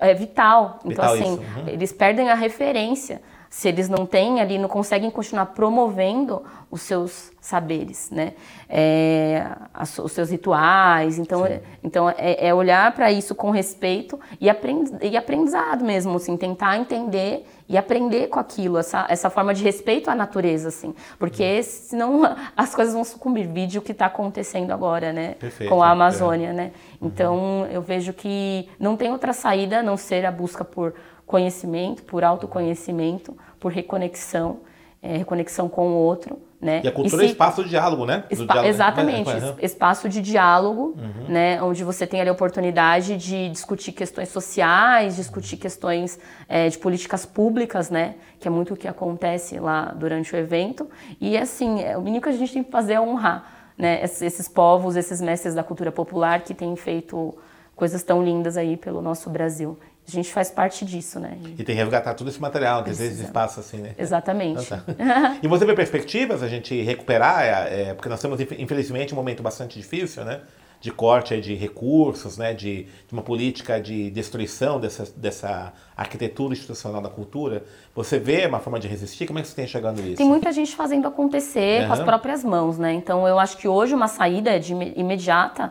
é 0.00 0.14
vital. 0.14 0.78
Então, 0.84 0.90
Vital 0.90 1.14
assim, 1.14 1.38
uhum. 1.38 1.68
eles 1.68 1.90
perdem 1.92 2.30
a 2.30 2.34
referência 2.34 3.22
se 3.50 3.68
eles 3.68 3.88
não 3.88 4.04
têm 4.04 4.40
ali, 4.40 4.58
não 4.58 4.68
conseguem 4.68 5.10
continuar 5.10 5.46
promovendo 5.46 6.42
os 6.70 6.82
seus 6.82 7.32
saberes, 7.40 8.10
né? 8.10 8.34
É, 8.68 9.46
as- 9.72 9.98
os 9.98 10.12
seus 10.12 10.30
rituais. 10.30 11.18
Então, 11.18 11.46
é, 11.46 11.62
então 11.82 12.10
é, 12.10 12.48
é 12.48 12.54
olhar 12.54 12.92
para 12.92 13.10
isso 13.10 13.34
com 13.34 13.50
respeito 13.50 14.20
e, 14.38 14.50
aprend, 14.50 14.90
e 15.00 15.16
aprendizado 15.16 15.82
mesmo, 15.84 16.16
assim, 16.16 16.36
tentar 16.36 16.76
entender 16.76 17.46
e 17.66 17.76
aprender 17.78 18.28
com 18.28 18.38
aquilo, 18.38 18.78
essa, 18.78 19.06
essa 19.08 19.30
forma 19.30 19.54
de 19.54 19.62
respeito 19.62 20.10
à 20.10 20.14
natureza, 20.14 20.68
assim. 20.68 20.94
Porque 21.18 21.62
senão 21.62 22.22
as 22.56 22.74
coisas 22.74 22.92
vão 22.92 23.04
sucumbir. 23.04 23.46
Vídeo 23.48 23.80
que 23.80 23.92
está 23.92 24.06
acontecendo 24.06 24.70
agora, 24.72 25.12
né? 25.12 25.34
Perfeito, 25.38 25.70
com 25.70 25.82
a 25.82 25.88
é. 25.88 25.92
Amazônia, 25.92 26.52
né? 26.52 26.72
Então, 27.00 27.66
eu 27.70 27.80
vejo 27.80 28.12
que 28.12 28.68
não 28.78 28.96
tem 28.96 29.10
outra 29.10 29.32
saída 29.32 29.78
a 29.78 29.82
não 29.82 29.96
ser 29.96 30.26
a 30.26 30.30
busca 30.30 30.64
por 30.64 30.94
conhecimento, 31.28 32.02
por 32.02 32.24
autoconhecimento, 32.24 33.36
por 33.60 33.70
reconexão, 33.70 34.58
é, 35.00 35.18
reconexão 35.18 35.68
com 35.68 35.88
o 35.88 35.94
outro, 35.94 36.40
né? 36.60 36.80
E 36.82 36.88
a 36.88 36.90
cultura 36.92 37.22
é 37.22 37.26
se- 37.26 37.32
espaço 37.32 37.62
de 37.62 37.70
diálogo, 37.70 38.04
né? 38.04 38.24
Espa- 38.30 38.44
diálogo, 38.54 38.62
né? 38.64 38.68
exatamente, 38.68 39.30
Uhum. 39.30 39.54
es- 39.60 39.70
espaço 39.70 40.08
de 40.08 40.20
diálogo, 40.20 40.96
né, 41.28 41.62
onde 41.62 41.84
você 41.84 42.04
tem 42.04 42.20
ali 42.20 42.28
a 42.30 42.32
oportunidade 42.32 43.16
de 43.16 43.48
discutir 43.50 43.92
questões 43.92 44.28
sociais, 44.30 45.14
discutir 45.14 45.56
questões 45.56 46.18
eh, 46.48 46.68
de 46.68 46.76
políticas 46.78 47.24
públicas, 47.24 47.90
né, 47.90 48.14
que 48.40 48.48
é 48.48 48.50
muito 48.50 48.74
o 48.74 48.76
que 48.76 48.88
acontece 48.88 49.60
lá 49.60 49.94
durante 49.94 50.34
o 50.34 50.36
evento. 50.38 50.88
E 51.20 51.36
assim, 51.38 51.80
é, 51.82 51.96
o 51.96 52.00
mínimo 52.02 52.22
que 52.22 52.28
a 52.30 52.32
gente 52.32 52.52
tem 52.52 52.64
que 52.64 52.70
fazer 52.72 52.94
é 52.94 53.00
honrar, 53.00 53.44
né, 53.76 54.02
esses 54.02 54.48
povos, 54.48 54.96
esses 54.96 55.20
mestres 55.20 55.54
da 55.54 55.62
cultura 55.62 55.92
popular 55.92 56.40
que 56.40 56.54
têm 56.54 56.74
feito 56.74 57.36
coisas 57.76 58.02
tão 58.02 58.24
lindas 58.24 58.56
aí 58.56 58.76
pelo 58.76 59.00
nosso 59.00 59.30
Brasil. 59.30 59.78
A 60.08 60.10
gente 60.10 60.32
faz 60.32 60.50
parte 60.50 60.86
disso, 60.86 61.20
né? 61.20 61.36
E 61.42 61.62
tem 61.62 61.66
que 61.66 61.72
resgatar 61.74 62.14
todo 62.14 62.28
esse 62.28 62.40
material, 62.40 62.82
ter 62.82 62.92
esse 62.92 63.02
Precisa. 63.02 63.24
espaço 63.24 63.60
assim, 63.60 63.76
né? 63.76 63.94
Exatamente. 63.98 64.64
Então 64.64 64.80
tá. 64.96 65.36
E 65.42 65.46
você 65.46 65.66
vê 65.66 65.74
perspectivas 65.74 66.42
a 66.42 66.48
gente 66.48 66.80
recuperar, 66.80 67.42
é, 67.44 67.90
é, 67.90 67.94
porque 67.94 68.08
nós 68.08 68.18
temos, 68.20 68.40
infelizmente, 68.40 69.12
um 69.12 69.16
momento 69.16 69.42
bastante 69.42 69.78
difícil, 69.78 70.24
né? 70.24 70.40
De 70.80 70.90
corte 70.90 71.34
aí 71.34 71.40
de 71.42 71.54
recursos, 71.54 72.38
né? 72.38 72.54
De, 72.54 72.84
de 72.84 73.12
uma 73.12 73.20
política 73.20 73.78
de 73.80 74.10
destruição 74.10 74.80
dessa, 74.80 75.04
dessa 75.14 75.72
arquitetura 75.96 76.54
institucional 76.54 77.02
da 77.02 77.10
cultura. 77.10 77.64
Você 77.94 78.18
vê 78.18 78.46
uma 78.46 78.60
forma 78.60 78.80
de 78.80 78.88
resistir? 78.88 79.26
Como 79.26 79.38
é 79.38 79.42
que 79.42 79.48
você 79.48 79.56
tem 79.56 79.64
enxergando 79.66 80.00
isso? 80.00 80.16
Tem 80.16 80.26
muita 80.26 80.50
gente 80.52 80.74
fazendo 80.74 81.06
acontecer 81.06 81.86
com 81.86 81.92
as 81.92 82.00
próprias 82.00 82.42
mãos, 82.44 82.78
né? 82.78 82.92
Então 82.94 83.28
eu 83.28 83.38
acho 83.38 83.58
que 83.58 83.68
hoje 83.68 83.92
uma 83.94 84.08
saída 84.08 84.58
de 84.58 84.72
ime- 84.72 84.94
imediata 84.96 85.70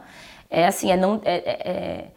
é 0.49 0.67
assim, 0.67 0.91
é 0.91 0.97
não, 0.97 1.19
é- 1.25 1.37
é- 1.37 1.69
é- 1.71 2.07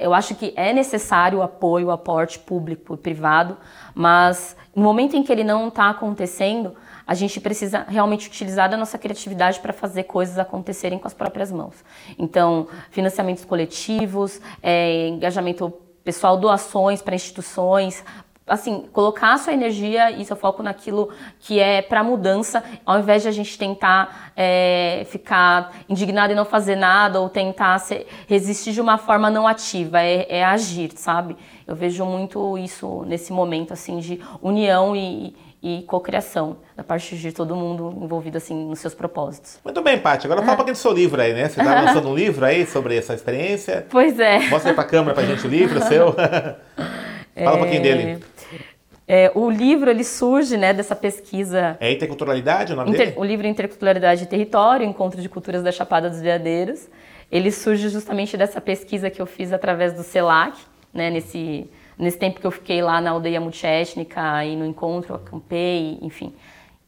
eu 0.00 0.14
acho 0.14 0.34
que 0.34 0.52
é 0.56 0.72
necessário 0.72 1.38
o 1.38 1.42
apoio, 1.42 1.88
o 1.88 1.90
aporte 1.90 2.38
público 2.38 2.94
e 2.94 2.96
privado, 2.96 3.56
mas 3.94 4.56
no 4.74 4.82
momento 4.82 5.16
em 5.16 5.22
que 5.22 5.32
ele 5.32 5.44
não 5.44 5.68
está 5.68 5.90
acontecendo, 5.90 6.74
a 7.06 7.14
gente 7.14 7.40
precisa 7.40 7.84
realmente 7.88 8.28
utilizar 8.28 8.70
da 8.70 8.76
nossa 8.76 8.96
criatividade 8.96 9.58
para 9.58 9.72
fazer 9.72 10.04
coisas 10.04 10.38
acontecerem 10.38 10.98
com 10.98 11.08
as 11.08 11.14
próprias 11.14 11.50
mãos. 11.50 11.74
Então, 12.18 12.68
financiamentos 12.90 13.44
coletivos, 13.44 14.40
é, 14.62 15.08
engajamento 15.08 15.72
pessoal, 16.04 16.36
doações 16.36 17.02
para 17.02 17.14
instituições, 17.14 18.04
assim, 18.50 18.84
colocar 18.92 19.32
a 19.32 19.38
sua 19.38 19.52
energia 19.52 20.10
e 20.10 20.24
seu 20.24 20.36
foco 20.36 20.62
naquilo 20.62 21.08
que 21.38 21.58
é 21.58 21.80
para 21.80 22.02
mudança, 22.02 22.62
ao 22.84 22.98
invés 22.98 23.22
de 23.22 23.28
a 23.28 23.32
gente 23.32 23.56
tentar 23.56 24.32
é, 24.36 25.06
ficar 25.08 25.72
indignado 25.88 26.32
e 26.32 26.36
não 26.36 26.44
fazer 26.44 26.76
nada 26.76 27.20
ou 27.20 27.28
tentar 27.28 27.78
se- 27.78 28.06
resistir 28.26 28.72
de 28.72 28.80
uma 28.80 28.98
forma 28.98 29.30
não 29.30 29.46
ativa, 29.46 30.00
é, 30.02 30.26
é 30.28 30.44
agir, 30.44 30.90
sabe? 30.96 31.36
Eu 31.66 31.74
vejo 31.76 32.04
muito 32.04 32.58
isso 32.58 33.04
nesse 33.06 33.32
momento, 33.32 33.72
assim, 33.72 33.98
de 34.00 34.20
união 34.42 34.96
e, 34.96 35.34
e 35.62 35.82
cocriação, 35.82 36.56
da 36.76 36.82
parte 36.82 37.16
de 37.16 37.30
todo 37.30 37.54
mundo 37.54 37.96
envolvido, 38.02 38.38
assim, 38.38 38.54
nos 38.66 38.80
seus 38.80 38.94
propósitos. 38.94 39.60
Muito 39.64 39.80
bem, 39.80 39.98
Paty. 39.98 40.26
Agora 40.26 40.40
fala 40.40 40.54
um 40.54 40.56
pouquinho 40.56 40.74
do 40.74 40.78
seu 40.78 40.92
livro 40.92 41.20
aí, 41.22 41.32
né? 41.32 41.48
Você 41.48 41.60
está 41.60 41.80
lançando 41.80 42.08
um 42.08 42.14
livro 42.16 42.44
aí 42.44 42.66
sobre 42.66 42.96
essa 42.96 43.14
experiência. 43.14 43.86
Pois 43.88 44.18
é. 44.18 44.48
Mostra 44.48 44.70
aí 44.70 44.74
pra 44.74 44.84
câmera 44.84 45.14
pra 45.14 45.22
gente 45.24 45.46
o 45.46 45.50
livro 45.50 45.80
seu. 45.84 46.14
fala 47.44 47.56
um 47.56 47.60
pouquinho 47.60 47.82
dele. 47.82 48.18
É, 49.06 49.32
o 49.34 49.50
livro, 49.50 49.90
ele 49.90 50.04
surge, 50.04 50.56
né, 50.56 50.72
dessa 50.72 50.94
pesquisa 50.94 51.76
É 51.80 51.90
interculturalidade 51.90 52.72
o 52.72 52.76
nome 52.76 52.90
Inter- 52.90 53.06
dele? 53.06 53.18
o 53.18 53.24
livro 53.24 53.44
Interculturalidade 53.46 54.22
e 54.22 54.26
Território, 54.26 54.86
Encontro 54.86 55.20
de 55.20 55.28
Culturas 55.28 55.62
da 55.64 55.72
Chapada 55.72 56.08
dos 56.08 56.20
Veadeiros, 56.20 56.88
ele 57.30 57.50
surge 57.50 57.88
justamente 57.88 58.36
dessa 58.36 58.60
pesquisa 58.60 59.10
que 59.10 59.20
eu 59.20 59.26
fiz 59.26 59.52
através 59.52 59.92
do 59.92 60.04
CELAC, 60.04 60.56
né, 60.94 61.10
nesse, 61.10 61.68
nesse 61.98 62.18
tempo 62.18 62.38
que 62.40 62.46
eu 62.46 62.50
fiquei 62.52 62.80
lá 62.82 63.00
na 63.00 63.10
aldeia 63.10 63.40
multiétnica 63.40 64.44
e 64.44 64.54
no 64.54 64.64
encontro, 64.64 65.14
acampei, 65.14 65.98
enfim, 66.02 66.32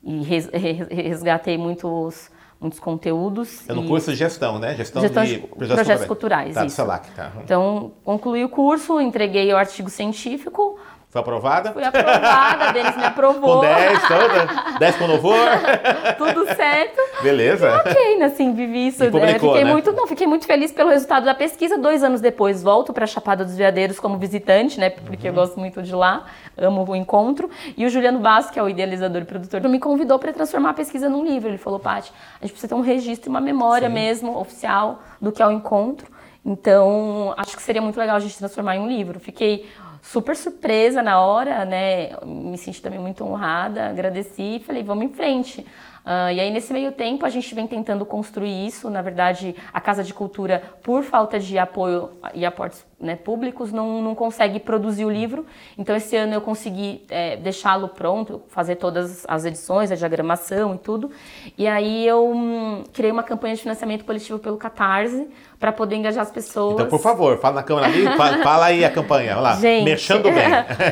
e 0.04 0.22
res- 0.22 0.48
re- 0.52 0.86
resgatei 1.02 1.58
muitos, 1.58 2.30
muitos 2.62 2.78
conteúdos. 2.80 3.68
É 3.68 3.72
no 3.74 3.84
e- 3.84 3.88
curso 3.88 4.10
de 4.12 4.16
gestão, 4.16 4.58
né? 4.58 4.74
Gestão, 4.74 5.02
Gestão 5.02 5.24
de 5.24 5.40
de 5.40 5.46
projetos 5.66 6.06
culturais, 6.06 6.54
Tá, 6.54 6.60
do 6.60 6.66
isso. 6.66 6.76
Tá. 7.14 7.32
Então, 7.44 7.92
concluí 8.04 8.44
o 8.44 8.48
curso, 8.48 9.00
entreguei 9.00 9.52
o 9.52 9.56
artigo 9.56 9.90
científico, 9.90 10.78
Foi 11.12 11.20
aprovada? 11.20 11.74
fui 11.74 11.84
aprovada, 11.84 12.68
a 12.68 12.72
Denis 12.72 12.96
me 12.96 13.04
aprovou, 13.04 13.56
Com 13.56 13.60
10, 13.60 14.00
toda? 14.08 14.78
10 14.78 14.96
com 14.96 15.06
louvor? 15.06 15.36
tudo 16.16 16.46
certo. 16.56 16.98
Beleza. 17.22 17.70
Ok, 17.76 18.16
né, 18.16 18.24
assim, 18.24 18.54
vivi 18.54 18.86
isso. 18.86 19.04
E 19.04 19.10
publicou, 19.10 19.50
é, 19.50 19.58
fiquei 19.58 19.64
né? 19.64 19.72
muito, 19.72 19.92
não, 19.92 20.06
fiquei 20.06 20.26
muito 20.26 20.46
feliz 20.46 20.72
pelo 20.72 20.88
resultado 20.88 21.26
da 21.26 21.34
pesquisa. 21.34 21.76
Dois 21.76 22.02
anos 22.02 22.22
depois, 22.22 22.62
volto 22.62 22.94
para 22.94 23.06
Chapada 23.06 23.44
dos 23.44 23.54
Veadeiros 23.54 24.00
como 24.00 24.16
visitante, 24.16 24.80
né? 24.80 24.88
Porque 24.88 25.28
Uhum. 25.28 25.34
eu 25.34 25.38
gosto 25.38 25.60
muito 25.60 25.82
de 25.82 25.94
lá, 25.94 26.24
amo 26.56 26.82
o 26.88 26.96
encontro. 26.96 27.50
E 27.76 27.84
o 27.84 27.90
Juliano 27.90 28.18
Basso, 28.18 28.50
que 28.50 28.58
é 28.58 28.62
o 28.62 28.68
idealizador 28.70 29.20
e 29.20 29.26
produtor, 29.26 29.60
me 29.68 29.78
convidou 29.78 30.18
para 30.18 30.32
transformar 30.32 30.70
a 30.70 30.74
pesquisa 30.74 31.10
num 31.10 31.22
livro. 31.22 31.50
Ele 31.50 31.58
falou, 31.58 31.78
Paty, 31.78 32.10
a 32.40 32.46
gente 32.46 32.52
precisa 32.52 32.68
ter 32.68 32.74
um 32.74 32.80
registro, 32.80 33.28
uma 33.28 33.40
memória 33.40 33.88
Sim. 33.88 33.92
mesmo 33.94 34.38
oficial 34.38 35.02
do 35.20 35.30
que 35.30 35.42
é 35.42 35.46
o 35.46 35.50
encontro. 35.50 36.10
Então, 36.44 37.32
acho 37.36 37.56
que 37.56 37.62
seria 37.62 37.80
muito 37.80 37.98
legal 38.00 38.16
a 38.16 38.20
gente 38.20 38.36
transformar 38.36 38.76
em 38.76 38.80
um 38.80 38.88
livro. 38.88 39.20
Fiquei 39.20 39.68
super 40.02 40.36
surpresa 40.36 41.00
na 41.02 41.20
hora, 41.20 41.64
né? 41.64 42.10
Me 42.26 42.58
senti 42.58 42.82
também 42.82 42.98
muito 42.98 43.24
honrada, 43.24 43.88
agradeci 43.88 44.56
e 44.56 44.60
falei, 44.60 44.82
vamos 44.82 45.04
em 45.04 45.08
frente. 45.14 45.64
Ah, 46.04 46.32
e 46.32 46.40
aí, 46.40 46.50
nesse 46.50 46.72
meio 46.72 46.90
tempo, 46.90 47.24
a 47.24 47.28
gente 47.28 47.54
vem 47.54 47.66
tentando 47.66 48.04
construir 48.04 48.66
isso. 48.66 48.90
Na 48.90 49.02
verdade, 49.02 49.54
a 49.72 49.80
Casa 49.80 50.02
de 50.02 50.12
Cultura, 50.12 50.62
por 50.82 51.04
falta 51.04 51.38
de 51.38 51.56
apoio 51.58 52.10
e 52.34 52.44
aportes 52.44 52.84
né, 52.98 53.16
públicos, 53.16 53.72
não, 53.72 54.02
não 54.02 54.14
consegue 54.14 54.58
produzir 54.58 55.04
o 55.04 55.10
livro. 55.10 55.46
Então, 55.78 55.94
esse 55.94 56.16
ano 56.16 56.34
eu 56.34 56.40
consegui 56.40 57.04
é, 57.08 57.36
deixá-lo 57.36 57.88
pronto, 57.88 58.42
fazer 58.48 58.76
todas 58.76 59.24
as 59.28 59.44
edições, 59.44 59.92
a 59.92 59.94
diagramação 59.94 60.74
e 60.74 60.78
tudo. 60.78 61.10
E 61.56 61.68
aí, 61.68 62.06
eu 62.06 62.28
hum, 62.28 62.82
criei 62.92 63.12
uma 63.12 63.22
campanha 63.22 63.54
de 63.54 63.62
financiamento 63.62 64.04
coletivo 64.04 64.40
pelo 64.40 64.56
Catarse 64.56 65.28
para 65.60 65.70
poder 65.70 65.94
engajar 65.94 66.22
as 66.22 66.32
pessoas. 66.32 66.74
Então, 66.74 66.88
por 66.88 66.98
favor, 66.98 67.38
fala 67.38 67.56
na 67.56 67.62
câmera 67.62 67.86
ali, 67.86 68.04
fala, 68.16 68.38
fala 68.42 68.66
aí 68.66 68.84
a 68.84 68.90
campanha. 68.90 69.32
Olha 69.34 69.40
lá. 69.40 69.54
Gente, 69.56 69.84
Mexendo 69.84 70.24
bem. 70.24 70.34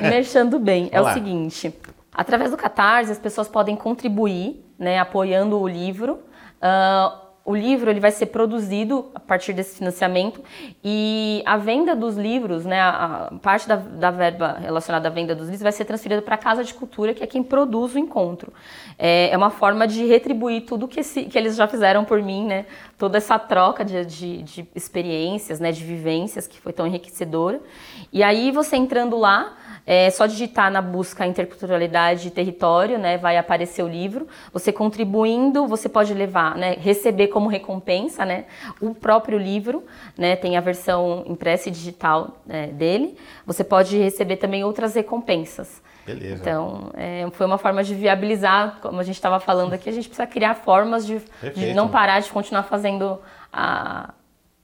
mexendo 0.09 0.59
bem. 0.61 0.88
É 0.92 0.99
Vamos 1.01 1.03
o 1.03 1.05
lá. 1.07 1.14
seguinte, 1.14 1.75
através 2.14 2.53
do 2.53 2.57
Catarse, 2.57 3.11
as 3.11 3.18
pessoas 3.18 3.49
podem 3.49 3.75
contribuir, 3.75 4.70
né, 4.81 4.99
apoiando 4.99 5.61
o 5.61 5.69
livro. 5.69 6.19
Ah, 6.61 7.21
o 7.45 7.57
livro 7.57 7.90
ele 7.90 8.01
vai 8.01 8.11
ser 8.12 8.27
produzido 8.27 9.11
a 9.14 9.19
partir 9.19 9.53
desse 9.53 9.79
financiamento 9.79 10.40
e 10.85 11.43
a 11.47 11.57
venda 11.57 11.97
dos 11.97 12.16
livros, 12.16 12.64
né, 12.64 12.81
a, 12.81 13.33
parte 13.43 13.66
da, 13.66 13.77
da 13.77 14.11
verba 14.11 14.59
relacionada 14.61 15.09
à 15.09 15.11
venda 15.11 15.35
dos 15.35 15.47
livros 15.47 15.62
vai 15.62 15.73
ser 15.73 15.85
transferida 15.85 16.23
para 16.23 16.35
a 16.35 16.38
Casa 16.38 16.62
de 16.62 16.73
Cultura, 16.75 17.14
que 17.14 17.25
é 17.25 17.27
quem 17.27 17.43
produz 17.43 17.95
o 17.95 17.99
encontro. 17.99 18.53
É, 18.99 19.31
é 19.31 19.37
uma 19.37 19.51
forma 19.51 19.88
de 19.88 20.05
retribuir 20.07 20.62
tudo 20.62 20.87
que, 20.87 21.03
que 21.03 21.37
eles 21.37 21.57
já 21.57 21.66
fizeram 21.66 22.05
por 22.05 22.23
mim, 22.23 22.47
né, 22.47 22.66
toda 23.01 23.17
essa 23.17 23.39
troca 23.39 23.83
de, 23.83 24.05
de, 24.05 24.43
de 24.43 24.69
experiências, 24.75 25.59
né, 25.59 25.73
de 25.73 25.83
vivências 25.83 26.47
que 26.47 26.61
foi 26.61 26.71
tão 26.71 26.87
enriquecedora. 26.87 27.59
E 28.13 28.23
aí 28.23 28.53
você 28.53 28.77
entrando 28.77 29.17
lá, 29.17 29.57
é 29.87 30.11
só 30.11 30.27
digitar 30.27 30.71
na 30.71 30.83
busca 30.83 31.27
interculturalidade 31.27 32.29
e 32.29 32.31
território, 32.31 32.99
né, 32.99 33.17
vai 33.17 33.39
aparecer 33.39 33.83
o 33.83 33.89
livro. 33.89 34.29
Você 34.53 34.71
contribuindo, 34.71 35.67
você 35.67 35.89
pode 35.89 36.13
levar, 36.13 36.55
né, 36.57 36.77
receber 36.79 37.29
como 37.29 37.49
recompensa, 37.49 38.27
né, 38.27 38.45
o 38.83 38.95
próprio 38.95 39.39
livro, 39.39 39.83
né, 40.15 40.37
tem 40.37 40.59
a 40.59 40.61
versão 40.61 41.25
impressa 41.27 41.71
e 41.71 41.73
digital 41.73 42.43
né, 42.45 42.67
dele. 42.67 43.17
Você 43.47 43.65
pode 43.65 43.97
receber 43.97 44.37
também 44.37 44.63
outras 44.63 44.95
recompensas. 44.95 45.81
Beleza. 46.15 46.35
Então, 46.41 46.91
é, 46.95 47.27
foi 47.33 47.47
uma 47.47 47.59
forma 47.59 47.85
de 47.85 47.95
viabilizar, 47.95 48.79
como 48.81 49.01
a 49.01 49.03
gente 49.03 49.15
estava 49.17 49.39
falando 49.39 49.73
aqui, 49.75 49.89
a 49.89 49.93
gente 49.93 50.09
precisa 50.09 50.27
criar 50.27 50.55
formas 50.55 51.07
de, 51.07 51.21
de 51.55 51.75
não 51.75 51.89
parar 51.89 52.21
de 52.21 52.31
continuar 52.31 52.65
fazendo 52.65 52.89
a, 53.53 54.12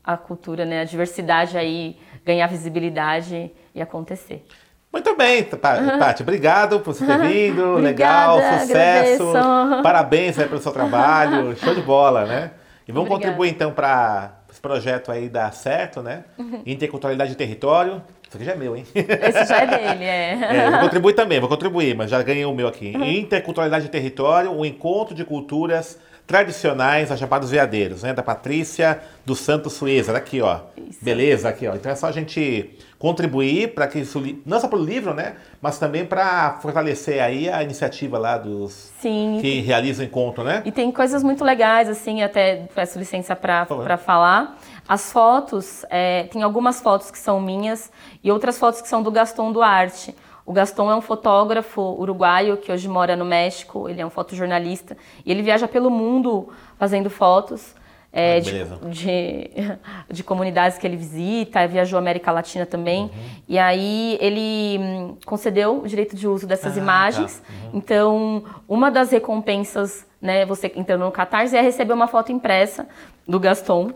a 0.04 0.16
cultura, 0.16 0.64
né, 0.64 0.80
a 0.80 0.84
diversidade 0.84 1.56
aí 1.58 1.96
ganhar 2.24 2.46
visibilidade 2.48 3.50
e 3.74 3.80
acontecer. 3.82 4.44
Muito 4.92 5.14
bem, 5.16 5.44
Pa- 5.44 5.76
Paty, 5.98 6.22
obrigado 6.22 6.80
por 6.80 6.94
você 6.94 7.04
ter 7.04 7.18
vindo, 7.18 7.76
Obrigada, 7.76 8.34
legal, 8.34 8.60
sucesso, 8.60 9.28
agradeço. 9.28 9.82
parabéns 9.82 10.38
aí 10.38 10.48
pelo 10.48 10.60
seu 10.60 10.72
trabalho, 10.72 11.54
show 11.60 11.74
de 11.74 11.82
bola, 11.82 12.24
né? 12.24 12.50
E 12.88 12.92
vamos 12.92 13.10
Obrigada. 13.10 13.32
contribuir 13.34 13.50
então 13.50 13.72
para 13.72 14.32
esse 14.50 14.60
projeto 14.60 15.12
aí 15.12 15.28
dar 15.28 15.52
certo, 15.52 16.00
né? 16.02 16.24
Uhum. 16.38 16.62
Interculturalidade 16.64 17.32
e 17.32 17.34
território, 17.34 18.00
Isso 18.26 18.36
aqui 18.36 18.44
já 18.46 18.52
é 18.52 18.56
meu, 18.56 18.74
hein? 18.76 18.86
Esse 18.94 19.44
já 19.44 19.58
é 19.58 19.66
dele, 19.66 20.04
é. 20.08 20.32
é 20.56 20.70
vou 20.70 20.80
contribuir 20.80 21.12
também, 21.14 21.40
vou 21.40 21.48
contribuir, 21.48 21.94
mas 21.94 22.10
já 22.10 22.22
ganhei 22.22 22.44
o 22.46 22.54
meu 22.54 22.66
aqui. 22.68 22.92
Interculturalidade 22.96 23.86
e 23.86 23.88
Território, 23.90 24.50
o 24.52 24.64
encontro 24.64 25.14
de 25.14 25.24
culturas 25.24 25.98
tradicionais 26.26 27.12
a 27.12 27.16
Chapada 27.16 27.42
dos 27.42 27.50
Veadeiros, 27.50 28.02
né? 28.02 28.12
Da 28.12 28.22
Patrícia 28.22 29.00
do 29.24 29.36
Santo 29.36 29.70
Sueza, 29.70 30.16
aqui, 30.16 30.40
ó. 30.40 30.60
Isso. 30.76 30.98
Beleza, 31.00 31.48
aqui, 31.48 31.66
ó. 31.68 31.74
Então 31.74 31.90
é 31.90 31.94
só 31.94 32.08
a 32.08 32.12
gente 32.12 32.76
contribuir 32.98 33.74
para 33.74 33.86
que 33.86 34.00
isso, 34.00 34.22
não 34.44 34.58
só 34.58 34.66
para 34.66 34.78
o 34.78 34.84
livro, 34.84 35.14
né? 35.14 35.36
Mas 35.60 35.78
também 35.78 36.04
para 36.04 36.58
fortalecer 36.60 37.22
aí 37.22 37.48
a 37.48 37.62
iniciativa 37.62 38.18
lá 38.18 38.38
dos 38.38 38.90
Sim. 39.00 39.38
que 39.40 39.60
realizam 39.60 40.04
o 40.04 40.08
encontro, 40.08 40.42
né? 40.42 40.62
E 40.64 40.72
tem 40.72 40.90
coisas 40.90 41.22
muito 41.22 41.44
legais, 41.44 41.88
assim, 41.88 42.22
até 42.22 42.66
peço 42.74 42.98
licença 42.98 43.36
para 43.36 43.96
falar. 43.96 44.58
As 44.88 45.12
fotos, 45.12 45.84
é, 45.90 46.24
tem 46.24 46.42
algumas 46.42 46.80
fotos 46.80 47.10
que 47.10 47.18
são 47.18 47.40
minhas 47.40 47.90
e 48.22 48.30
outras 48.30 48.58
fotos 48.58 48.80
que 48.80 48.88
são 48.88 49.02
do 49.02 49.10
Gaston 49.10 49.52
Duarte. 49.52 50.14
O 50.46 50.52
Gaston 50.52 50.88
é 50.88 50.94
um 50.94 51.00
fotógrafo 51.00 51.82
uruguaio 51.82 52.56
que 52.56 52.70
hoje 52.70 52.88
mora 52.88 53.16
no 53.16 53.24
México, 53.24 53.88
ele 53.88 54.00
é 54.00 54.06
um 54.06 54.11
fotojornalista 54.11 54.96
e 55.24 55.32
ele 55.32 55.42
viaja 55.42 55.66
pelo 55.66 55.90
mundo 55.90 56.48
fazendo 56.78 57.11
fotos. 57.11 57.74
É, 58.12 58.40
de, 58.40 58.64
de, 58.88 59.50
de, 60.11 60.24
comunidades 60.24 60.78
que 60.78 60.87
ele 60.87 60.96
visita, 60.96 61.66
viajou 61.68 61.98
América 61.98 62.32
Latina 62.32 62.64
também. 62.64 63.02
Uhum. 63.02 63.11
E 63.46 63.59
aí 63.59 64.16
ele 64.22 64.78
hum, 64.80 65.16
concedeu 65.26 65.82
o 65.82 65.87
direito 65.87 66.16
de 66.16 66.26
uso 66.26 66.46
dessas 66.46 66.78
ah, 66.78 66.80
imagens. 66.80 67.40
Tá. 67.40 67.52
Uhum. 67.52 67.70
Então, 67.74 68.44
uma 68.66 68.90
das 68.90 69.11
recompensas, 69.11 70.06
né, 70.22 70.46
você 70.46 70.72
entrando 70.76 71.04
no 71.04 71.12
Catarse, 71.12 71.54
é 71.54 71.61
receber 71.61 71.92
uma 71.92 72.06
foto 72.06 72.32
impressa 72.32 72.87
do 73.28 73.38
Gaston. 73.38 73.92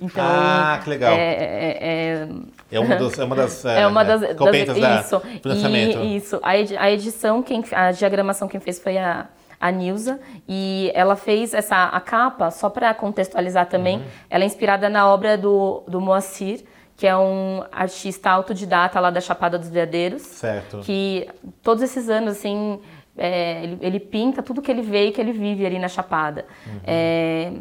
Então, 0.00 0.24
ah, 0.24 0.80
que 0.82 0.88
legal. 0.88 1.12
É, 1.12 1.18
é, 1.18 2.28
é, 2.70 2.76
é 2.76 2.80
uma, 2.80 2.96
dos, 2.96 3.18
é 3.18 3.24
uma 3.24 3.36
das, 3.36 3.64
é, 3.64 3.86
uma 3.86 4.04
das, 4.04 4.20
das 4.20 5.04
isso, 5.04 5.20
financiamento. 5.42 5.98
E, 6.00 6.16
isso. 6.16 6.40
A, 6.42 6.50
a 6.50 6.90
edição, 6.90 7.42
quem, 7.42 7.64
a 7.72 7.92
diagramação 7.92 8.46
quem 8.46 8.60
fez 8.60 8.78
foi 8.78 8.98
a, 8.98 9.26
a 9.60 9.70
Nilza, 9.70 10.20
e 10.48 10.90
ela 10.94 11.16
fez 11.16 11.54
essa 11.54 11.84
a 11.84 12.00
capa, 12.00 12.50
só 12.50 12.68
para 12.68 12.92
contextualizar 12.94 13.66
também, 13.66 13.98
uhum. 13.98 14.04
ela 14.30 14.44
é 14.44 14.46
inspirada 14.46 14.88
na 14.88 15.08
obra 15.08 15.36
do, 15.36 15.82
do 15.88 16.00
Moacir, 16.00 16.64
que 16.96 17.06
é 17.06 17.16
um 17.16 17.62
artista 17.70 18.30
autodidata 18.30 18.98
lá 18.98 19.10
da 19.10 19.20
Chapada 19.20 19.58
dos 19.58 19.70
Veadeiros. 19.70 20.22
Certo. 20.22 20.80
Que 20.80 21.28
todos 21.62 21.82
esses 21.82 22.08
anos, 22.08 22.32
assim, 22.32 22.80
é, 23.16 23.62
ele, 23.62 23.78
ele, 23.80 24.00
pinta 24.00 24.42
tudo 24.42 24.60
que 24.60 24.70
ele 24.70 24.82
vê 24.82 25.06
e 25.06 25.12
que 25.12 25.20
ele 25.20 25.32
vive 25.32 25.64
ali 25.64 25.78
na 25.78 25.88
Chapada. 25.88 26.44
Uhum. 26.66 26.80
É, 26.84 27.52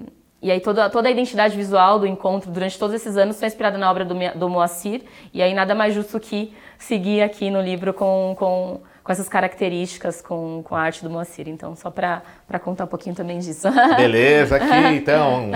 e 0.41 0.51
aí 0.51 0.59
toda, 0.59 0.89
toda 0.89 1.07
a 1.07 1.11
identidade 1.11 1.55
visual 1.55 1.99
do 1.99 2.05
encontro 2.05 2.51
durante 2.51 2.77
todos 2.77 2.95
esses 2.95 3.17
anos 3.17 3.39
foi 3.39 3.47
inspirada 3.47 3.77
na 3.77 3.89
obra 3.89 4.05
do, 4.05 4.15
do 4.35 4.49
Moacir. 4.49 5.01
E 5.33 5.41
aí 5.41 5.53
nada 5.53 5.73
mais 5.73 5.95
justo 5.95 6.19
que 6.19 6.53
seguir 6.77 7.23
aqui 7.23 7.49
no 7.49 7.59
livro 7.59 7.91
com, 7.91 8.35
com, 8.37 8.81
com 9.03 9.11
essas 9.11 9.27
características, 9.27 10.21
com, 10.21 10.61
com 10.63 10.75
a 10.75 10.81
arte 10.81 11.03
do 11.03 11.09
Moacir. 11.09 11.47
Então, 11.49 11.75
só 11.75 11.89
para 11.89 12.21
contar 12.63 12.83
um 12.83 12.87
pouquinho 12.87 13.15
também 13.15 13.39
disso. 13.39 13.67
Beleza, 13.97 14.57
aqui 14.57 14.95
então. 14.95 15.49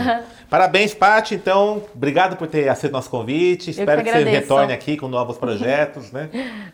Parabéns, 0.50 0.96
Paty. 0.96 1.36
Então, 1.36 1.84
obrigado 1.94 2.36
por 2.36 2.48
ter 2.48 2.68
aceito 2.68 2.94
nosso 2.94 3.10
convite. 3.10 3.70
Espero 3.70 4.04
que, 4.04 4.12
que, 4.12 4.18
você 4.18 4.24
retorne 4.24 4.74
aqui 4.74 4.98
com 4.98 5.08
novos 5.08 5.38
projetos, 5.38 6.12
né? 6.12 6.30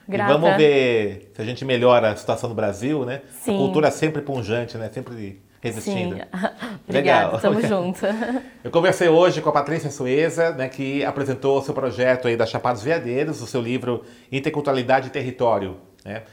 Grata. 0.07 0.31
E 0.37 0.39
vamos 0.39 0.55
ver 0.55 1.31
se 1.35 1.41
a 1.41 1.45
gente 1.45 1.65
melhora 1.65 2.11
a 2.11 2.15
situação 2.15 2.47
no 2.47 2.55
Brasil, 2.55 3.03
né? 3.03 3.21
Sim. 3.41 3.55
A 3.55 3.57
cultura 3.57 3.89
é 3.89 3.91
sempre 3.91 4.21
punjante, 4.21 4.77
né? 4.77 4.89
Sempre 4.93 5.41
resistindo. 5.67 6.15
Sim. 6.15 6.21
Obrigada, 6.87 7.25
Legal. 7.25 7.39
tamo 7.39 7.61
junto. 7.65 7.99
Eu 8.63 8.71
conversei 8.71 9.07
hoje 9.07 9.41
com 9.41 9.49
a 9.49 9.51
Patrícia 9.51 9.91
Sueza, 9.91 10.51
né, 10.51 10.69
que 10.69 11.03
apresentou 11.05 11.59
o 11.59 11.61
seu 11.61 11.73
projeto 11.73 12.27
aí 12.27 12.35
da 12.35 12.45
Chapados 12.45 12.81
Veadeiros, 12.81 13.41
o 13.41 13.47
seu 13.47 13.61
livro 13.61 14.03
Interculturalidade 14.31 15.07
e 15.07 15.09
Território. 15.09 15.77
Né? 16.03 16.23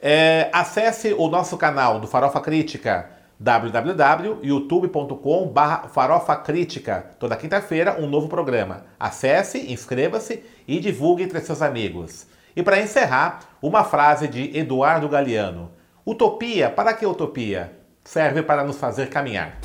É, 0.00 0.48
acesse 0.52 1.14
o 1.14 1.28
nosso 1.28 1.56
canal 1.56 1.98
do 1.98 2.06
Farofa 2.06 2.40
Crítica, 2.40 3.10
www.youtube.com 3.38 5.52
Farofa 5.88 6.36
Crítica. 6.36 7.06
Toda 7.18 7.36
quinta-feira, 7.36 7.96
um 8.00 8.06
novo 8.06 8.28
programa. 8.28 8.84
Acesse, 8.98 9.72
inscreva-se 9.72 10.42
e 10.68 10.78
divulgue 10.78 11.22
entre 11.22 11.40
seus 11.40 11.62
amigos. 11.62 12.26
E 12.56 12.62
para 12.62 12.80
encerrar, 12.80 13.40
uma 13.60 13.82
frase 13.82 14.28
de 14.28 14.56
Eduardo 14.56 15.08
Galeano. 15.08 15.72
Utopia, 16.06 16.70
para 16.70 16.92
que 16.92 17.06
utopia? 17.06 17.72
Serve 18.04 18.42
para 18.42 18.64
nos 18.64 18.76
fazer 18.76 19.08
caminhar. 19.08 19.58